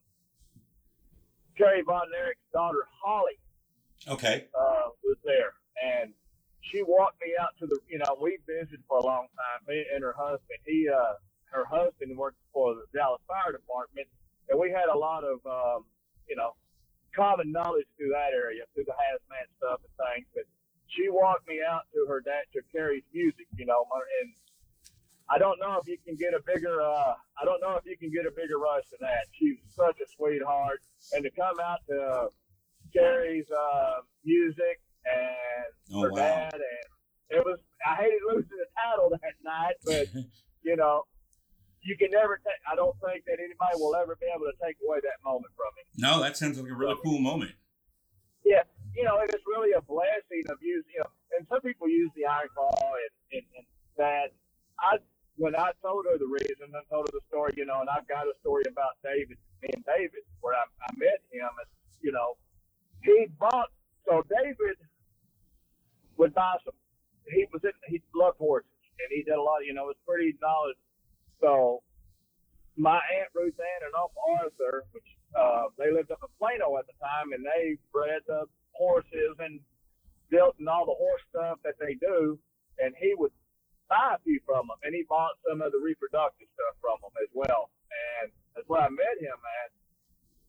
Kerry 1.56 1.82
Von 1.82 2.08
Erich's 2.16 2.40
daughter 2.52 2.86
Holly 3.02 3.38
Okay. 4.08 4.46
uh, 4.58 4.88
was 5.04 5.16
there, 5.24 5.54
and 5.82 6.12
she 6.60 6.82
walked 6.82 7.20
me 7.22 7.34
out 7.40 7.54
to 7.60 7.66
the. 7.66 7.78
You 7.88 7.98
know, 7.98 8.16
we 8.20 8.38
visited 8.46 8.80
for 8.88 8.98
a 8.98 9.04
long 9.06 9.28
time. 9.36 9.60
Me 9.68 9.84
and 9.94 10.02
her 10.02 10.14
husband. 10.16 10.58
He, 10.66 10.88
uh, 10.88 11.14
her 11.50 11.64
husband 11.64 12.16
worked 12.16 12.38
for 12.52 12.74
the 12.74 12.86
Dallas 12.96 13.20
Fire 13.28 13.52
Department, 13.52 14.08
and 14.48 14.58
we 14.58 14.70
had 14.70 14.88
a 14.88 14.96
lot 14.96 15.22
of, 15.22 15.38
um, 15.46 15.84
you 16.28 16.34
know, 16.34 16.56
common 17.14 17.52
knowledge 17.52 17.86
through 17.96 18.10
that 18.10 18.32
area, 18.32 18.64
through 18.74 18.84
the 18.88 18.96
hazmat 18.96 19.46
stuff 19.58 19.80
and 19.84 19.94
things. 20.00 20.26
But 20.34 20.44
she 20.88 21.08
walked 21.10 21.46
me 21.46 21.60
out 21.62 21.82
to 21.94 22.06
her 22.08 22.20
dad 22.20 22.48
to 22.54 22.60
Kerry's 22.72 23.04
music. 23.12 23.46
You 23.56 23.66
know, 23.66 23.86
and 24.22 24.32
I 25.32 25.38
don't 25.38 25.58
know 25.58 25.80
if 25.80 25.88
you 25.88 25.96
can 26.04 26.16
get 26.16 26.34
a 26.36 26.40
bigger. 26.44 26.82
Uh, 26.82 27.14
I 27.40 27.44
don't 27.48 27.60
know 27.64 27.76
if 27.80 27.84
you 27.88 27.96
can 27.96 28.10
get 28.12 28.26
a 28.28 28.30
bigger 28.36 28.58
rush 28.60 28.84
than 28.92 29.00
that. 29.00 29.24
She's 29.32 29.56
such 29.72 29.96
a 29.96 30.06
sweetheart, 30.14 30.80
and 31.16 31.24
to 31.24 31.30
come 31.32 31.56
out 31.58 31.80
to 31.88 32.28
Kerry's 32.92 33.48
uh, 33.50 34.04
music 34.24 34.80
and 35.08 35.72
Oh, 35.94 36.02
her 36.04 36.10
wow. 36.10 36.16
dad, 36.20 36.54
and 36.54 36.84
it 37.40 37.42
was. 37.44 37.58
I 37.84 37.96
hated 37.96 38.20
losing 38.28 38.56
the 38.60 38.68
title 38.76 39.08
that 39.10 39.34
night, 39.44 39.76
but 39.84 40.06
you 40.62 40.76
know, 40.76 41.04
you 41.80 41.96
can 41.96 42.10
never 42.12 42.36
take. 42.36 42.60
I 42.70 42.76
don't 42.76 42.96
think 43.00 43.24
that 43.24 43.40
anybody 43.40 43.76
will 43.80 43.96
ever 43.96 44.16
be 44.20 44.28
able 44.28 44.46
to 44.52 44.56
take 44.60 44.76
away 44.84 45.00
that 45.00 45.18
moment 45.24 45.52
from 45.56 45.72
me. 45.76 45.82
No, 45.96 46.20
that 46.20 46.36
sounds 46.36 46.60
like 46.60 46.70
a 46.70 46.74
really 46.74 46.96
cool 47.04 47.18
moment. 47.20 47.52
Yeah, 48.44 48.62
you 48.94 49.04
know, 49.04 49.16
it's 49.24 49.44
really 49.48 49.72
a 49.72 49.80
blessing 49.80 50.44
of 50.52 50.60
using. 50.60 50.92
You 50.92 51.00
know, 51.04 51.10
and 51.38 51.46
some 51.48 51.60
people 51.64 51.88
use 51.88 52.10
the 52.16 52.24
iron 52.28 52.48
claw 52.52 52.68
and, 52.76 53.12
and, 53.40 53.44
and 53.56 53.66
that. 53.96 54.28
I 54.80 54.96
when 55.42 55.58
I 55.58 55.74
told 55.82 56.06
her 56.06 56.14
the 56.22 56.30
reason, 56.30 56.70
I 56.70 56.86
told 56.86 57.10
her 57.10 57.18
the 57.18 57.26
story. 57.26 57.52
You 57.58 57.66
know, 57.66 57.82
and 57.82 57.90
I've 57.90 58.06
got 58.06 58.30
a 58.30 58.34
story 58.46 58.62
about 58.70 58.94
David, 59.02 59.34
me 59.58 59.74
and 59.74 59.82
David, 59.82 60.22
where 60.38 60.54
I, 60.54 60.62
I 60.86 60.94
met 60.94 61.18
him, 61.34 61.50
and 61.50 61.68
you 61.98 62.14
know, 62.14 62.38
he 63.02 63.26
bought. 63.42 63.74
So 64.06 64.22
David 64.30 64.78
would 66.16 66.32
buy 66.32 66.54
some. 66.62 66.78
He 67.26 67.50
was 67.50 67.66
in. 67.66 67.74
He 67.90 67.98
loved 68.14 68.38
horses, 68.38 68.70
and 69.02 69.10
he 69.10 69.26
did 69.26 69.34
a 69.34 69.42
lot. 69.42 69.66
You 69.66 69.74
know, 69.74 69.90
was 69.90 69.98
pretty 70.06 70.38
knowledgeable. 70.38 70.86
So 71.42 71.82
my 72.78 73.02
aunt 73.18 73.34
Ruth 73.34 73.58
Ann 73.58 73.80
and 73.82 73.94
Uncle 73.98 74.22
Arthur, 74.38 74.86
which 74.94 75.10
uh, 75.34 75.74
they 75.74 75.90
lived 75.90 76.14
up 76.14 76.22
in 76.22 76.30
Plano 76.38 76.78
at 76.78 76.86
the 76.86 76.94
time, 77.02 77.34
and 77.34 77.42
they 77.42 77.82
bred 77.90 78.22
the 78.30 78.46
horses 78.78 79.34
and 79.42 79.58
built 80.30 80.54
and 80.62 80.70
all 80.70 80.86
the 80.86 80.94
horse 80.94 81.22
stuff 81.34 81.58
that 81.66 81.74
they 81.82 81.98
do. 81.98 82.38
And 82.78 82.94
he 82.94 83.14
would 83.18 83.34
buy 83.92 84.16
a 84.16 84.20
few 84.24 84.40
from 84.48 84.72
them, 84.72 84.80
and 84.88 84.96
he 84.96 85.04
bought 85.04 85.36
some 85.44 85.60
of 85.60 85.68
the 85.76 85.80
reproductive 85.84 86.48
stuff 86.56 86.74
from 86.80 86.96
them 87.04 87.12
as 87.20 87.28
well. 87.36 87.68
And 87.92 88.32
that's 88.56 88.64
where 88.72 88.80
I 88.80 88.88
met 88.88 89.16
him 89.20 89.36
at. 89.36 89.68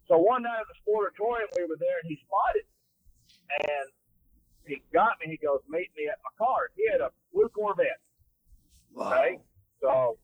So 0.08 0.16
one 0.20 0.48
night 0.48 0.64
at 0.64 0.68
the 0.72 0.80
sportatorium, 0.80 1.52
we 1.60 1.68
were 1.68 1.76
there, 1.80 2.00
and 2.00 2.08
he 2.08 2.16
spotted, 2.24 2.64
me. 2.64 3.68
and 3.68 3.88
he 4.64 4.80
got 4.96 5.20
me. 5.20 5.28
He 5.36 5.40
goes, 5.40 5.60
"Meet 5.68 5.92
me 6.00 6.08
at 6.08 6.20
my 6.24 6.32
car." 6.40 6.72
He 6.80 6.88
had 6.88 7.04
a 7.04 7.12
blue 7.36 7.50
Corvette. 7.52 8.00
Okay, 9.12 9.40
so 9.84 10.18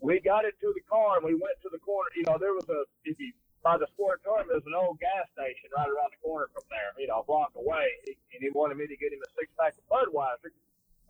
we 0.00 0.18
got 0.20 0.44
into 0.44 0.72
the 0.74 0.82
car 0.90 1.16
and 1.18 1.24
we 1.26 1.34
went 1.34 1.54
to 1.62 1.68
the 1.70 1.78
corner. 1.78 2.10
You 2.16 2.24
know, 2.26 2.38
there 2.38 2.54
was 2.54 2.66
a 2.68 2.82
if 3.04 3.18
you 3.20 3.32
by 3.62 3.76
the 3.78 3.86
sportatorium, 3.94 4.46
there's 4.46 4.66
an 4.66 4.74
old 4.78 4.98
gas 5.02 5.26
station 5.34 5.70
right 5.76 5.86
around 5.90 6.10
the 6.14 6.22
corner 6.22 6.46
from 6.54 6.62
there. 6.70 6.94
You 6.98 7.06
know, 7.10 7.20
a 7.20 7.26
block 7.26 7.50
away, 7.58 7.90
He- 8.06 8.18
and 8.34 8.40
he 8.42 8.50
wanted 8.50 8.78
me 8.78 8.86
to 8.86 8.96
get 8.96 9.12
him 9.12 9.18
a 9.22 9.30
six 9.38 9.50
pack 9.58 9.74
of 9.78 9.84
Budweiser. 9.90 10.50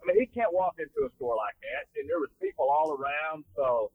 I 0.00 0.06
mean, 0.06 0.18
he 0.20 0.26
can't 0.26 0.52
walk 0.52 0.76
into 0.78 1.06
a 1.06 1.10
store 1.16 1.36
like 1.36 1.56
that, 1.62 1.90
and 1.98 2.08
there 2.08 2.20
was 2.20 2.30
people 2.40 2.68
all 2.70 2.94
around. 2.94 3.44
So, 3.56 3.90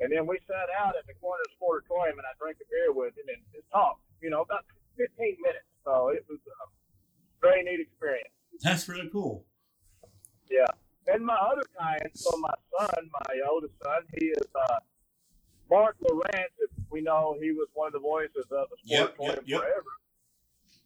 and 0.00 0.10
then 0.10 0.26
we 0.26 0.38
sat 0.48 0.68
out 0.74 0.96
at 0.98 1.06
the 1.06 1.14
corner 1.20 1.42
of 1.44 1.50
the 1.50 1.56
sportatorium, 1.58 2.18
and 2.18 2.26
I 2.26 2.34
drank 2.40 2.58
a 2.58 2.66
beer 2.66 2.90
with 2.90 3.14
him 3.14 3.28
and 3.28 3.40
just 3.54 3.68
talked. 3.70 4.02
You 4.20 4.30
know, 4.30 4.42
about 4.42 4.64
15 4.96 5.36
minutes. 5.42 5.68
So 5.84 6.08
it 6.08 6.24
was 6.28 6.40
a 6.40 6.58
very 7.44 7.62
neat 7.62 7.80
experience. 7.80 8.32
That's 8.62 8.88
really 8.88 9.08
cool. 9.12 9.44
Yeah. 10.50 10.66
And 11.06 11.24
my 11.24 11.36
other 11.36 11.62
client, 11.76 12.16
so 12.16 12.36
my 12.38 12.54
son, 12.78 13.10
my 13.28 13.34
oldest 13.50 13.74
son, 13.82 14.02
he 14.16 14.26
is 14.26 14.46
uh, 14.56 14.78
Marc 15.70 15.96
Lowrance. 16.00 16.56
If 16.58 16.70
we 16.90 17.02
know 17.02 17.36
he 17.40 17.50
was 17.50 17.68
one 17.74 17.88
of 17.88 17.92
the 17.92 18.00
voices 18.00 18.46
of 18.50 18.68
the 18.70 18.76
Yep, 18.84 19.16
yep, 19.20 19.42
yep. 19.44 19.60
forever. 19.60 19.92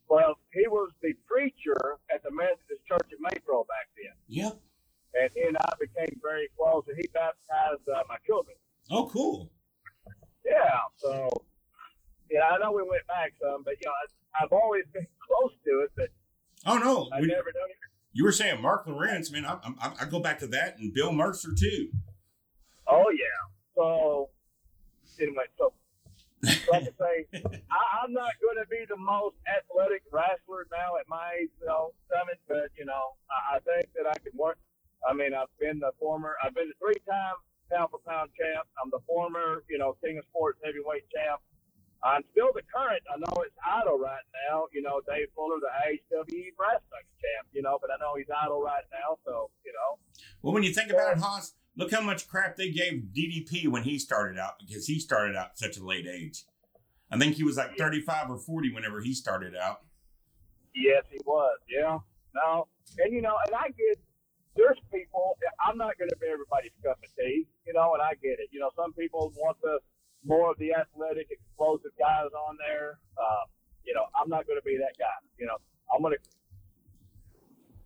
Well, 0.09 0.35
he 0.53 0.67
was 0.67 0.91
the 1.01 1.13
preacher 1.27 1.97
at 2.13 2.23
the 2.23 2.31
Methodist 2.31 2.81
Church 2.87 3.07
in 3.11 3.19
Maypearl 3.23 3.67
back 3.67 3.87
then, 3.95 4.15
Yep. 4.27 4.59
and 5.13 5.29
he 5.35 5.41
and 5.43 5.57
I 5.57 5.73
became 5.79 6.19
very 6.21 6.49
close. 6.57 6.83
And 6.87 6.97
he 6.97 7.07
baptized 7.13 7.87
uh, 7.87 8.01
my 8.09 8.17
children. 8.25 8.55
Oh, 8.89 9.07
cool. 9.13 9.51
Yeah. 10.43 10.79
So, 10.97 11.29
yeah, 12.31 12.41
I 12.51 12.57
know 12.57 12.71
we 12.71 12.81
went 12.81 13.05
back 13.07 13.33
some, 13.39 13.63
but 13.63 13.75
you 13.79 13.85
know, 13.85 13.91
I, 13.93 14.43
I've 14.43 14.51
always 14.51 14.85
been 14.93 15.05
close 15.25 15.51
to 15.65 15.81
it, 15.85 15.91
but 15.95 16.09
Oh 16.65 16.77
no, 16.77 17.07
we- 17.21 17.27
never 17.27 17.51
done 17.51 17.69
it. 17.69 17.77
you 18.13 18.23
were 18.23 18.31
saying 18.31 18.61
Marc 18.61 18.87
Lowrance, 18.87 19.31
man. 19.31 19.45
I, 19.45 19.59
I, 19.79 19.91
I 20.01 20.05
go 20.05 20.19
back 20.19 20.39
to 20.39 20.47
that 20.47 20.77
and 20.79 20.91
Bill 20.93 21.11
Mercer 21.13 21.49
too. 21.57 21.89
Oh 22.87 23.11
yeah. 23.11 23.47
So 23.75 24.29
anyway, 25.21 25.43
so 25.57 25.73
like 26.43 26.87
I 26.87 26.93
say, 26.95 27.15
I, 27.67 27.81
I'm 28.03 28.13
not 28.13 28.31
going 28.39 28.57
to 28.63 28.67
be 28.69 28.85
the 28.87 28.97
most 28.97 29.35
athletic 29.47 30.03
wrestler 30.11 30.67
now 30.71 30.95
at 30.99 31.07
my 31.07 31.43
age, 31.43 31.51
you 31.59 31.67
know, 31.67 31.91
summit, 32.07 32.39
but 32.47 32.71
you 32.77 32.85
know, 32.85 33.19
I, 33.27 33.57
I 33.57 33.59
think 33.59 33.91
that 33.95 34.07
I 34.07 34.15
can 34.23 34.31
work. 34.37 34.57
I 35.03 35.13
mean, 35.13 35.33
I've 35.33 35.51
been 35.59 35.79
the 35.79 35.91
former, 35.99 36.35
I've 36.43 36.55
been 36.55 36.71
the 36.71 36.79
three-time 36.79 37.35
pound 37.71 37.91
for 37.91 37.99
pound 38.07 38.31
champ. 38.35 38.67
I'm 38.81 38.89
the 38.91 39.03
former, 39.07 39.63
you 39.69 39.77
know, 39.77 39.95
King 40.03 40.17
of 40.17 40.25
Sports 40.31 40.59
heavyweight 40.63 41.05
champ. 41.13 41.39
I'm 42.03 42.23
still 42.31 42.51
the 42.55 42.63
current. 42.63 43.03
I 43.11 43.19
know 43.19 43.43
it's 43.43 43.55
idle 43.59 43.99
right 43.99 44.23
now. 44.47 44.71
You 44.71 44.81
know, 44.81 45.01
Dave 45.03 45.27
Fuller, 45.35 45.59
the 45.59 45.67
AHW 45.83 46.55
brass 46.55 46.79
knuckles 46.87 47.19
champ. 47.19 47.51
You 47.51 47.61
know, 47.61 47.77
but 47.81 47.91
I 47.91 47.99
know 47.99 48.15
he's 48.15 48.31
idle 48.31 48.63
right 48.63 48.87
now. 48.87 49.19
So 49.25 49.51
you 49.65 49.73
know, 49.75 49.99
Well, 50.41 50.53
when 50.53 50.63
you 50.63 50.73
think 50.73 50.91
about 50.91 51.11
it, 51.11 51.19
Hoss, 51.19 51.55
look 51.79 51.91
how 51.91 52.01
much 52.01 52.27
crap 52.27 52.57
they 52.57 52.69
gave 52.69 53.05
DDP 53.15 53.67
when 53.69 53.83
he 53.83 53.97
started 53.97 54.37
out 54.37 54.59
because 54.59 54.85
he 54.85 54.99
started 54.99 55.35
out 55.35 55.51
at 55.51 55.57
such 55.57 55.77
a 55.77 55.83
late 55.83 56.05
age. 56.05 56.43
I 57.09 57.17
think 57.17 57.35
he 57.35 57.43
was 57.43 57.55
like 57.55 57.77
35 57.77 58.29
or 58.29 58.37
40 58.37 58.73
whenever 58.73 59.01
he 59.01 59.13
started 59.13 59.55
out. 59.55 59.79
Yes, 60.75 61.03
he 61.09 61.17
was. 61.25 61.57
Yeah. 61.67 61.99
No. 62.35 62.67
And 62.99 63.13
you 63.13 63.21
know, 63.21 63.35
and 63.47 63.55
I 63.55 63.69
get 63.69 63.97
there's 64.55 64.77
people. 64.91 65.37
I'm 65.65 65.77
not 65.77 65.97
going 65.97 66.09
to 66.09 66.17
be 66.17 66.27
everybody's 66.27 66.75
cup 66.83 66.99
of 67.01 67.09
tea. 67.17 67.47
You 67.65 67.73
know, 67.73 67.93
and 67.93 68.03
I 68.03 68.11
get 68.21 68.43
it. 68.43 68.49
You 68.51 68.59
know, 68.59 68.69
some 68.75 68.93
people 68.93 69.31
want 69.37 69.57
the 69.63 69.79
more 70.25 70.51
of 70.51 70.57
the 70.59 70.73
athletic, 70.73 71.31
explosive 71.31 71.91
guys 71.97 72.29
on 72.35 72.57
there. 72.59 72.99
Uh, 73.17 73.47
you 73.85 73.93
know, 73.95 74.03
I'm 74.19 74.29
not 74.29 74.45
going 74.45 74.59
to 74.59 74.65
be 74.65 74.77
that 74.77 74.99
guy. 74.99 75.15
You 75.39 75.47
know, 75.47 75.57
I'm 75.95 76.01
going 76.01 76.13
to. 76.13 76.19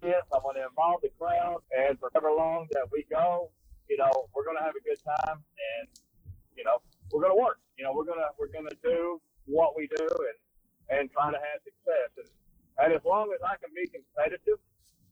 Yes, 0.02 0.24
I'm 0.34 0.42
going 0.42 0.56
to 0.56 0.68
involve 0.68 1.00
the 1.02 1.10
crowd, 1.18 1.62
and 1.72 1.98
for 2.00 2.12
however 2.14 2.36
long 2.36 2.68
that 2.74 2.92
we 2.92 3.06
go, 3.10 3.52
you 3.90 3.98
know, 3.98 4.12
we're 4.36 4.46
going 4.46 4.58
to 4.58 4.64
have 4.64 4.76
a 4.76 4.84
good 4.84 5.00
time, 5.04 5.40
and 5.40 5.86
you 6.56 6.64
know, 6.64 6.80
we're 7.12 7.22
going 7.22 7.36
to 7.36 7.42
work. 7.42 7.60
You 7.78 7.84
know, 7.86 7.94
we're 7.94 8.06
gonna 8.06 8.30
we're 8.38 8.54
gonna 8.54 8.78
do 8.86 9.20
what 9.50 9.74
we 9.76 9.90
do, 9.98 10.06
and 10.06 10.38
and 10.94 11.12
try 11.12 11.32
to 11.32 11.42
have 11.42 11.58
success. 11.66 12.10
And, 12.22 12.30
and 12.86 12.90
as 12.94 13.02
long 13.02 13.34
as 13.34 13.42
I 13.42 13.58
can 13.58 13.74
be 13.74 13.90
competitive 13.90 14.62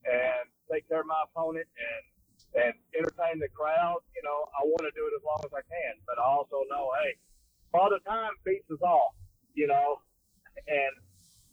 and 0.06 0.46
take 0.70 0.86
care 0.90 1.02
of 1.02 1.10
my 1.10 1.26
opponent 1.26 1.66
and 1.66 2.04
and 2.52 2.74
entertain 2.98 3.40
the 3.40 3.48
crowd, 3.56 4.04
you 4.12 4.24
know, 4.28 4.50
I 4.52 4.68
want 4.68 4.84
to 4.84 4.92
do 4.92 5.08
it 5.08 5.14
as 5.16 5.24
long 5.24 5.40
as 5.46 5.54
I 5.56 5.64
can. 5.64 5.94
But 6.04 6.20
I 6.20 6.26
also 6.28 6.68
know, 6.68 6.92
hey, 7.00 7.16
father 7.72 7.98
time 8.04 8.36
beats 8.44 8.68
us 8.70 8.84
all, 8.84 9.16
you 9.56 9.68
know, 9.72 10.04
and 10.68 10.94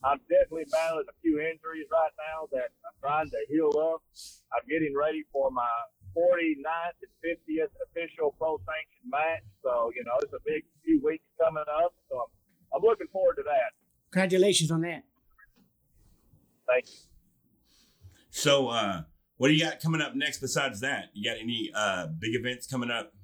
I'm 0.02 0.18
definitely 0.26 0.66
battling 0.70 1.06
a 1.06 1.16
few 1.22 1.38
injuries 1.38 1.86
right 1.90 2.14
now 2.18 2.50
that 2.50 2.74
I'm 2.82 2.96
trying 2.98 3.30
to 3.30 3.40
heal 3.46 3.70
up. 3.78 4.02
I'm 4.50 4.66
getting 4.66 4.94
ready 4.94 5.22
for 5.30 5.50
my 5.50 5.70
49th 6.16 6.98
and 7.02 7.14
50th 7.24 7.72
official 7.90 8.34
pro 8.38 8.58
sanctioned 8.58 9.10
match. 9.10 9.44
So, 9.62 9.90
you 9.94 10.04
know, 10.04 10.16
it's 10.22 10.32
a 10.32 10.42
big 10.44 10.64
few 10.84 11.00
weeks 11.04 11.24
coming 11.40 11.64
up. 11.68 11.94
So 12.10 12.28
I'm, 12.72 12.76
I'm 12.76 12.82
looking 12.82 13.08
forward 13.12 13.36
to 13.36 13.42
that. 13.44 13.72
Congratulations 14.12 14.70
on 14.70 14.80
that. 14.82 15.04
Thank 16.66 16.86
you. 16.88 16.98
So, 18.30 18.68
uh, 18.68 19.02
what 19.38 19.48
do 19.48 19.54
you 19.54 19.64
got 19.64 19.80
coming 19.80 20.00
up 20.00 20.14
next 20.14 20.40
besides 20.40 20.80
that? 20.80 21.10
You 21.14 21.30
got 21.30 21.40
any 21.40 21.70
uh, 21.74 22.08
big 22.18 22.34
events 22.34 22.66
coming 22.66 22.90
up? 22.90 23.14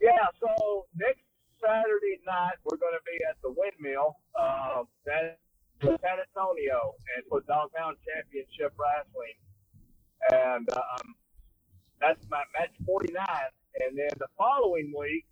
Yeah, 0.00 0.26
so 0.40 0.86
next 0.96 1.20
Saturday 1.60 2.20
night 2.26 2.56
we're 2.64 2.78
going 2.78 2.94
to 2.94 3.04
be 3.04 3.16
at 3.28 3.36
the 3.42 3.52
Windmill, 3.52 4.16
um, 4.38 4.88
that 5.04 5.38
in 5.82 5.92
San 6.00 6.16
Antonio, 6.20 6.96
and 7.16 7.24
for 7.28 7.40
Dog 7.44 7.68
Pound 7.76 7.96
Championship 8.00 8.72
Wrestling. 8.80 9.36
And 10.32 10.68
um, 10.72 11.14
that's 12.00 12.20
my 12.30 12.42
match 12.58 12.74
49. 12.84 13.14
And 13.80 13.96
then 13.98 14.10
the 14.18 14.28
following 14.38 14.92
week 14.96 15.26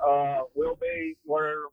uh, 0.00 0.42
will 0.54 0.76
be 0.80 1.16
where 1.24 1.70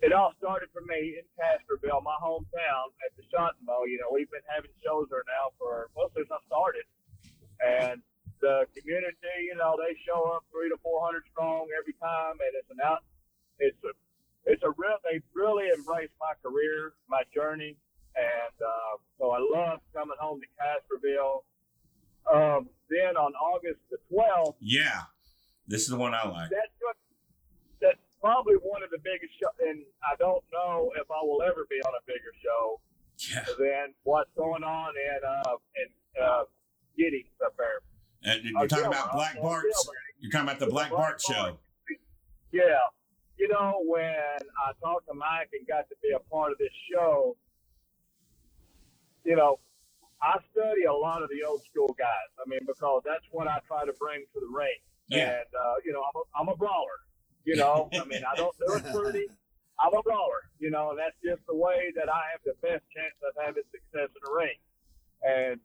it 0.00 0.12
all 0.12 0.32
started 0.38 0.68
for 0.72 0.82
me 0.84 1.16
in 1.16 1.24
Castroville, 1.40 2.02
my 2.04 2.16
hometown, 2.20 2.92
at 3.04 3.12
the 3.16 3.24
Chantemot. 3.32 3.88
You 3.88 3.98
know, 4.00 4.12
we've 4.12 4.30
been 4.30 4.44
having 4.48 4.70
shows 4.84 5.08
there 5.10 5.24
now 5.24 5.56
for, 5.58 5.88
well, 5.96 6.10
since 6.16 6.28
I 6.28 6.36
started. 6.46 6.84
And 7.64 8.02
the 8.40 8.68
community, 8.76 9.48
you 9.48 9.56
know, 9.56 9.76
they 9.80 9.96
show 10.04 10.36
up 10.36 10.44
three 10.52 10.68
to 10.68 10.76
400 10.82 11.24
strong 11.32 11.68
every 11.72 11.96
time. 11.96 12.36
And 12.36 12.52
it's 12.60 12.68
an 12.68 12.80
out, 12.84 13.04
it's 13.58 13.80
a, 13.84 13.92
it's 14.44 14.62
a 14.62 14.72
real, 14.76 15.00
they 15.04 15.24
really 15.32 15.72
embrace 15.72 16.12
my 16.20 16.36
career, 16.44 16.92
my 17.08 17.24
journey. 17.32 17.76
And 18.16 18.56
uh, 18.64 18.92
so 19.18 19.30
I 19.30 19.38
love 19.38 19.80
coming 19.94 20.16
home 20.18 20.40
to 20.40 20.48
Castroville. 20.56 21.44
Um, 22.26 22.68
then 22.90 23.16
on 23.16 23.32
August 23.34 23.80
the 23.90 23.98
12th, 24.12 24.54
Yeah. 24.60 25.02
This 25.68 25.82
is 25.82 25.88
the 25.88 25.96
one 25.98 26.14
I 26.14 26.26
like. 26.28 26.50
that's 26.50 26.74
what, 26.80 26.96
that's 27.80 27.98
probably 28.20 28.54
one 28.62 28.82
of 28.82 28.90
the 28.90 28.98
biggest 29.02 29.34
shows, 29.38 29.50
and 29.68 29.82
I 30.02 30.14
don't 30.18 30.42
know 30.52 30.92
if 30.96 31.10
I 31.10 31.20
will 31.22 31.42
ever 31.42 31.66
be 31.68 31.76
on 31.82 31.92
a 31.94 32.02
bigger 32.06 32.32
show 32.42 32.80
Yeah. 33.30 33.44
than 33.58 33.94
what's 34.04 34.30
going 34.36 34.62
on 34.64 34.94
in 34.96 35.20
uh 35.26 35.56
in 35.76 35.88
uh 36.22 36.44
Giddings 36.96 37.34
up 37.44 37.54
there. 37.58 37.82
And 38.24 38.42
you're 38.44 38.58
Uh, 38.62 38.66
talking 38.66 38.84
Gilbert, 38.84 38.96
about 38.98 39.12
Black 39.12 39.42
Bart's. 39.42 39.88
You're 40.20 40.30
talking 40.32 40.48
about 40.48 40.60
the 40.60 40.66
Black 40.70 40.90
Bart 40.90 41.20
show. 41.20 41.58
Yeah. 42.52 42.78
You 43.36 43.48
know, 43.48 43.82
when 43.86 44.14
I 44.66 44.72
talked 44.82 45.06
to 45.08 45.14
Mike 45.14 45.50
and 45.52 45.66
got 45.68 45.88
to 45.90 45.96
be 46.02 46.10
a 46.16 46.18
part 46.30 46.52
of 46.52 46.58
this 46.58 46.72
show, 46.90 47.36
you 49.26 49.36
know, 49.36 49.58
I 50.22 50.38
study 50.54 50.84
a 50.88 50.92
lot 50.94 51.22
of 51.22 51.28
the 51.28 51.42
old 51.46 51.62
school 51.66 51.94
guys. 51.98 52.30
I 52.38 52.48
mean, 52.48 52.60
because 52.66 53.02
that's 53.04 53.26
what 53.32 53.48
I 53.48 53.58
try 53.66 53.84
to 53.84 53.92
bring 53.98 54.24
to 54.32 54.40
the 54.40 54.48
ring. 54.48 54.78
Yeah. 55.08 55.42
And, 55.42 55.50
uh, 55.52 55.76
you 55.84 55.92
know, 55.92 56.02
I'm 56.02 56.16
a, 56.16 56.24
I'm 56.40 56.48
a 56.48 56.56
brawler. 56.56 57.04
You 57.44 57.56
know, 57.56 57.88
I 57.94 58.04
mean, 58.06 58.22
I 58.26 58.34
don't 58.34 58.54
do 58.58 58.74
it 58.74 58.84
pretty. 58.94 59.26
I'm 59.78 59.92
a 59.92 60.02
brawler, 60.02 60.48
you 60.58 60.70
know, 60.70 60.90
and 60.90 60.98
that's 60.98 61.18
just 61.22 61.44
the 61.46 61.54
way 61.54 61.92
that 61.94 62.08
I 62.08 62.32
have 62.32 62.40
the 62.48 62.56
best 62.64 62.82
chance 62.94 63.14
of 63.22 63.36
having 63.36 63.62
success 63.70 64.08
in 64.08 64.22
the 64.24 64.32
ring. 64.32 64.56
And 65.22 65.60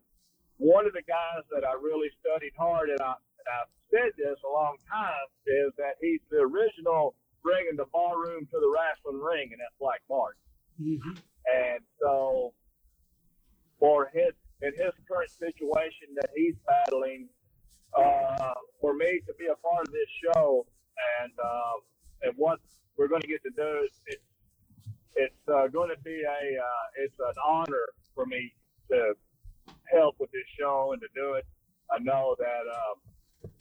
one 0.58 0.86
of 0.86 0.94
the 0.94 1.06
guys 1.08 1.48
that 1.56 1.63
I 1.63 1.74
really 1.80 2.12
studied 2.20 2.51
hard, 2.58 2.89
and, 2.89 3.00
I, 3.00 3.15
and 3.15 3.48
I've 3.48 3.72
said 3.89 4.12
this 4.20 4.38
a 4.44 4.51
long 4.51 4.77
time, 4.91 5.25
is 5.48 5.72
that 5.80 5.96
he's 6.03 6.20
the 6.30 6.44
original 6.44 7.15
bringing 7.41 7.80
the 7.80 7.88
ballroom 7.89 8.46
to 8.51 8.58
the 8.60 8.70
wrestling 8.70 9.24
ring, 9.24 9.50
and 9.56 9.60
that's 9.63 9.74
Black 9.80 10.03
Bart. 10.12 10.36
Mhm. 10.80 11.18
And 11.50 11.82
so, 12.00 12.53
for 13.81 14.09
his 14.13 14.31
in 14.61 14.71
his 14.77 14.93
current 15.09 15.31
situation 15.31 16.13
that 16.15 16.29
he's 16.35 16.53
battling, 16.67 17.27
uh, 17.97 18.53
for 18.79 18.93
me 18.93 19.19
to 19.25 19.33
be 19.39 19.47
a 19.47 19.55
part 19.55 19.88
of 19.88 19.91
this 19.91 20.07
show 20.23 20.65
and 21.19 21.31
uh, 21.43 21.77
and 22.21 22.33
what 22.38 22.59
we're 22.95 23.07
going 23.07 23.21
to 23.21 23.27
get 23.27 23.41
to 23.43 23.50
do, 23.50 23.88
it's 24.05 24.21
it's 25.15 25.50
uh, 25.50 25.67
going 25.67 25.89
to 25.89 26.01
be 26.03 26.21
a 26.21 26.61
uh, 26.61 27.03
it's 27.03 27.17
an 27.19 27.33
honor 27.43 27.88
for 28.13 28.25
me 28.25 28.53
to 28.89 29.13
help 29.91 30.15
with 30.19 30.31
this 30.31 30.45
show 30.57 30.91
and 30.93 31.01
to 31.01 31.07
do 31.15 31.33
it. 31.33 31.45
I 31.89 31.97
know 32.00 32.35
that 32.38 32.65
um, 32.69 33.51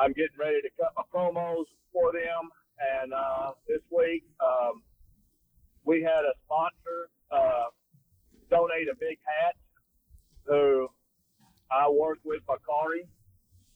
I'm 0.00 0.12
getting 0.12 0.36
ready 0.38 0.60
to 0.62 0.68
cut 0.78 0.92
my 0.96 1.04
promos 1.14 1.66
for 1.92 2.12
them, 2.12 2.50
and 3.00 3.14
uh, 3.14 3.52
this 3.68 3.80
week 3.90 4.24
um, 4.42 4.82
we 5.84 6.02
had 6.02 6.26
a 6.26 6.34
sponsor 6.44 7.08
uh, 7.30 7.70
donate 8.54 8.86
a 8.86 8.94
big 8.94 9.18
hat 9.26 9.58
who 10.46 10.86
I 11.74 11.90
work 11.90 12.22
with 12.22 12.46
Bakari, 12.46 13.02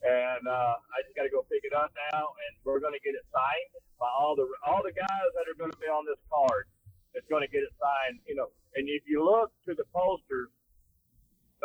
and 0.07 0.43
uh, 0.47 0.79
I 0.79 0.97
just 1.03 1.19
got 1.19 1.27
to 1.27 1.35
go 1.35 1.43
pick 1.51 1.67
it 1.67 1.75
up 1.75 1.91
now, 2.15 2.31
and 2.31 2.53
we're 2.63 2.79
going 2.79 2.95
to 2.95 3.03
get 3.03 3.19
it 3.19 3.27
signed 3.35 3.73
by 3.99 4.07
all 4.07 4.39
the 4.39 4.47
all 4.63 4.83
the 4.87 4.95
guys 4.95 5.29
that 5.35 5.51
are 5.51 5.59
going 5.59 5.73
to 5.75 5.81
be 5.83 5.91
on 5.91 6.07
this 6.07 6.21
card. 6.31 6.71
It's 7.15 7.27
going 7.27 7.43
to 7.43 7.51
get 7.51 7.67
it 7.67 7.75
signed, 7.83 8.21
you 8.27 8.37
know. 8.37 8.55
And 8.77 8.87
if 8.87 9.03
you 9.09 9.25
look 9.25 9.51
to 9.67 9.75
the 9.75 9.83
posters 9.91 10.55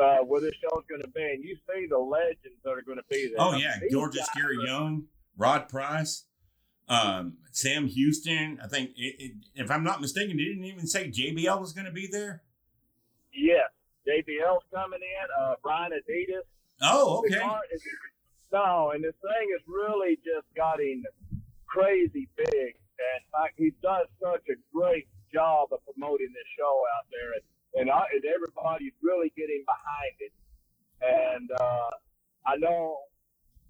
uh, 0.02 0.26
where 0.26 0.42
this 0.42 0.56
show's 0.58 0.84
going 0.90 1.02
to 1.02 1.12
be, 1.14 1.22
and 1.22 1.44
you 1.44 1.56
see 1.70 1.86
the 1.86 2.00
legends 2.00 2.58
that 2.64 2.72
are 2.72 2.82
going 2.82 2.98
to 2.98 3.06
be 3.10 3.28
there. 3.28 3.38
Oh 3.38 3.54
yeah, 3.54 3.78
These 3.82 4.26
Scary 4.26 4.58
are- 4.58 4.66
Young, 4.66 5.04
Rod 5.38 5.70
Price, 5.70 6.26
um, 6.88 7.38
Sam 7.52 7.88
Houston. 7.88 8.60
I 8.64 8.68
think, 8.68 8.92
it, 8.96 9.16
it, 9.20 9.32
if 9.54 9.70
I'm 9.70 9.84
not 9.84 10.02
mistaken, 10.02 10.38
they 10.38 10.46
didn't 10.46 10.66
even 10.66 10.88
say 10.88 11.12
JBL 11.12 11.60
was 11.60 11.74
going 11.74 11.86
to 11.86 11.92
be 11.92 12.08
there. 12.12 12.42
Yes, 13.34 13.70
JBL's 14.08 14.64
coming 14.74 15.00
in. 15.02 15.28
Uh, 15.40 15.56
Brian 15.62 15.92
Adias. 15.92 16.46
Oh, 16.82 17.20
okay. 17.20 17.42
is, 17.74 17.84
no, 18.52 18.92
and 18.94 19.04
this 19.04 19.16
thing 19.22 19.48
has 19.58 19.64
really 19.68 20.18
just 20.24 20.48
gotten 20.56 21.04
crazy 21.68 22.30
big. 22.38 22.78
And 22.94 23.22
like, 23.34 23.54
he 23.58 23.74
does 23.82 24.08
such 24.22 24.46
a 24.50 24.58
great 24.74 25.08
job 25.34 25.70
of 25.72 25.80
promoting 25.86 26.30
this 26.34 26.50
show 26.58 26.84
out 26.96 27.06
there, 27.10 27.34
and 27.34 27.44
and, 27.76 27.90
I, 27.90 28.06
and 28.14 28.24
everybody's 28.24 28.94
really 29.02 29.34
getting 29.36 29.66
behind 29.66 30.16
it. 30.22 30.34
And 31.02 31.50
uh, 31.60 31.90
I 32.46 32.56
know 32.58 32.98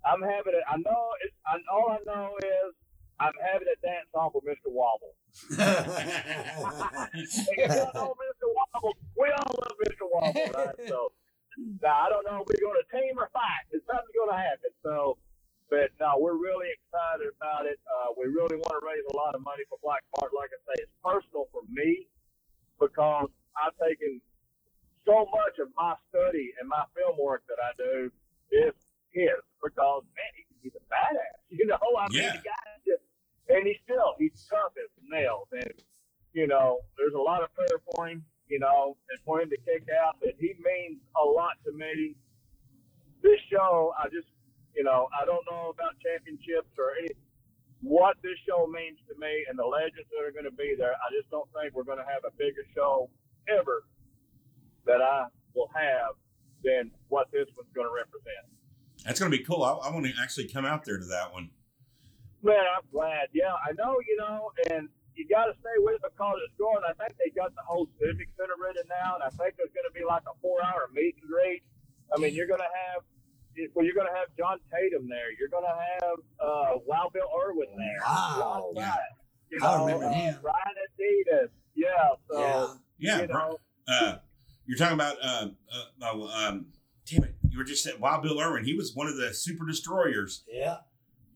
I'm 0.05 0.21
having 0.21 0.53
it. 0.53 0.63
I 0.67 0.77
know 0.77 1.09
it. 1.23 1.31
I, 1.47 1.55
all 1.71 1.89
I 1.91 1.99
know 2.05 2.35
is 2.43 2.75
I'm 3.19 3.31
having 3.39 3.67
a 3.71 3.79
dance 3.79 4.11
off 4.13 4.33
with 4.35 4.43
Mr. 4.43 4.67
Wobble. 4.67 5.15
If 7.15 7.57
you 7.57 7.67
don't 7.67 7.93
know 7.95 8.13
Mr. 8.13 8.49
Wobble, 8.73 8.97
we 9.17 9.29
all 9.29 9.53
love 9.53 9.75
Mr. 9.85 10.05
Wobble, 10.09 10.49
right? 10.57 10.75
So 10.89 11.13
now 11.81 12.05
I 12.05 12.09
don't 12.09 12.25
know 12.25 12.41
if 12.41 12.49
we're 12.49 12.61
going 12.65 12.79
to 12.81 12.87
team 12.89 13.13
or 13.17 13.29
fight. 13.33 13.65
It's 13.71 13.85
something's 13.85 14.13
going 14.17 14.33
to 14.33 14.41
happen. 14.41 14.73
So, 14.81 15.17
but 15.69 15.93
no, 16.01 16.17
we're 16.17 16.37
really 16.37 16.73
excited 16.73 17.29
about 17.37 17.65
it. 17.69 17.77
Uh, 17.85 18.17
we 18.17 18.25
really 18.33 18.57
want 18.57 18.73
to 18.73 18.81
raise 18.81 19.05
a 19.13 19.15
lot 19.17 19.35
of 19.37 19.41
money 19.45 19.61
for 19.69 19.77
Black 19.85 20.01
Bart. 20.17 20.33
Like 20.33 20.49
I 20.53 20.59
say, 20.73 20.75
it's 20.89 20.95
personal 21.05 21.45
for 21.53 21.61
me 21.69 22.09
because 22.81 23.29
I've 23.61 23.77
taken 23.77 24.17
so 25.05 25.29
much 25.29 25.61
of 25.61 25.69
my 25.77 25.93
study 26.09 26.53
and 26.57 26.65
my 26.65 26.83
film 26.97 27.17
work 27.21 27.43
that 27.51 27.61
I 27.61 27.71
do 27.77 28.09
is 28.49 28.73
his 29.13 29.37
because 29.61 30.01
man, 30.17 30.31
he's 30.61 30.73
a 30.73 30.83
badass. 30.89 31.37
You 31.53 31.67
know, 31.69 31.77
I 31.77 32.09
mean, 32.09 32.17
Yeah. 32.25 32.33
the 32.33 32.49
guy 32.49 32.65
just 32.81 33.05
and 33.47 33.61
he's 33.67 33.77
still 33.85 34.17
he's 34.17 34.33
tough 34.49 34.73
as 34.73 34.89
nails 35.05 35.45
and 35.53 35.69
you 36.33 36.47
know, 36.47 36.79
there's 36.97 37.13
a 37.13 37.21
lot 37.21 37.43
of 37.43 37.53
prayer 37.53 37.77
for 37.93 38.07
him, 38.07 38.25
you 38.49 38.59
know, 38.59 38.97
and 39.09 39.19
for 39.25 39.41
him 39.41 39.49
to 39.49 39.57
kick 39.65 39.87
out, 40.03 40.17
but 40.19 40.33
he 40.39 40.53
means 40.63 40.99
a 41.21 41.25
lot 41.25 41.55
to 41.65 41.71
me. 41.71 42.15
This 43.21 43.39
show, 43.51 43.93
I 43.97 44.09
just, 44.09 44.27
you 44.75 44.83
know, 44.83 45.07
I 45.15 45.25
don't 45.25 45.43
know 45.49 45.71
about 45.71 45.95
championships 46.03 46.69
or 46.77 46.91
any, 46.99 47.15
what 47.81 48.15
this 48.23 48.35
show 48.47 48.67
means 48.67 48.99
to 49.07 49.15
me 49.19 49.31
and 49.49 49.57
the 49.59 49.65
legends 49.65 50.07
that 50.11 50.23
are 50.23 50.31
going 50.31 50.47
to 50.47 50.55
be 50.55 50.75
there. 50.77 50.91
I 50.95 51.07
just 51.15 51.29
don't 51.31 51.47
think 51.55 51.73
we're 51.75 51.87
going 51.87 51.99
to 52.03 52.07
have 52.07 52.23
a 52.27 52.31
bigger 52.35 52.63
show 52.75 53.09
ever 53.47 53.83
that 54.85 54.99
I 55.01 55.27
will 55.55 55.71
have 55.75 56.19
than 56.63 56.91
what 57.07 57.31
this 57.31 57.47
one's 57.55 57.71
going 57.75 57.87
to 57.87 57.95
represent. 57.95 58.43
That's 59.07 59.19
going 59.19 59.31
to 59.31 59.37
be 59.37 59.43
cool. 59.43 59.63
I, 59.63 59.87
I 59.87 59.91
want 59.91 60.05
to 60.07 60.13
actually 60.19 60.47
come 60.47 60.63
out 60.67 60.83
there 60.83 60.99
to 60.99 61.07
that 61.11 61.31
one. 61.31 61.51
Man, 62.43 62.59
I'm 62.59 62.83
glad. 62.91 63.31
Yeah, 63.31 63.55
I 63.55 63.71
know, 63.79 63.95
you 64.03 64.15
know, 64.19 64.51
and 64.71 64.87
you 65.15 65.23
got 65.31 65.47
to 65.47 65.55
stay 65.63 65.75
with 65.79 65.95
it 65.95 66.03
because 66.03 66.35
it's 66.43 66.55
going. 66.59 66.83
I 66.83 66.91
think 66.99 67.15
they 67.19 67.31
got 67.31 67.55
the 67.55 67.63
whole 67.63 67.87
Civic 67.99 68.27
Center 68.35 68.55
ready 68.59 68.83
now, 68.91 69.15
and 69.15 69.23
I 69.23 69.31
think 69.31 69.55
there's 69.55 69.71
going 69.71 69.87
to 69.87 69.95
be 69.95 70.03
like 70.03 70.23
a 70.27 70.35
four 70.43 70.59
hour 70.63 70.91
meet 70.91 71.15
and 71.23 71.27
greet. 71.31 71.63
I 72.11 72.19
mean, 72.19 72.35
you're 72.35 72.47
going 72.47 72.59
to 72.63 72.71
have. 72.91 73.03
Well, 73.75 73.85
you're 73.85 73.93
going 73.93 74.07
to 74.09 74.17
have 74.17 74.27
John 74.35 74.57
Tatum 74.73 75.07
there. 75.07 75.29
You're 75.37 75.47
going 75.53 75.63
to 75.63 75.77
have 75.77 76.17
uh, 76.41 76.79
Wild 76.87 77.13
Bill 77.13 77.29
Irwin 77.31 77.69
there. 77.77 78.01
Wow. 78.03 78.73
Ron 78.73 78.73
Yeah. 78.75 78.81
Wright, 78.89 79.13
You 79.51 79.59
I 79.61 79.77
know, 79.77 79.85
remember 79.85 80.05
uh, 80.07 80.13
him. 80.13 80.35
Ryan 80.41 80.75
Adias. 80.89 81.49
Yeah. 81.75 81.87
So, 82.27 82.39
Yeah. 82.39 82.67
Yeah, 82.97 83.21
you 83.21 83.27
bro. 83.27 83.37
know, 83.37 83.57
Uh, 83.87 84.15
you're 84.73 84.87
talking 84.87 84.95
about 84.99 85.17
uh, 85.21 85.47
uh, 86.01 86.05
uh, 86.05 86.47
um, 86.47 86.65
damn 87.09 87.23
it, 87.23 87.35
you 87.49 87.57
were 87.57 87.63
just 87.63 87.83
saying 87.83 87.99
Wild 87.99 88.23
Bill 88.23 88.39
Irwin. 88.41 88.65
He 88.65 88.73
was 88.73 88.95
one 88.95 89.07
of 89.07 89.17
the 89.17 89.33
super 89.33 89.65
destroyers. 89.67 90.43
Yeah. 90.51 90.77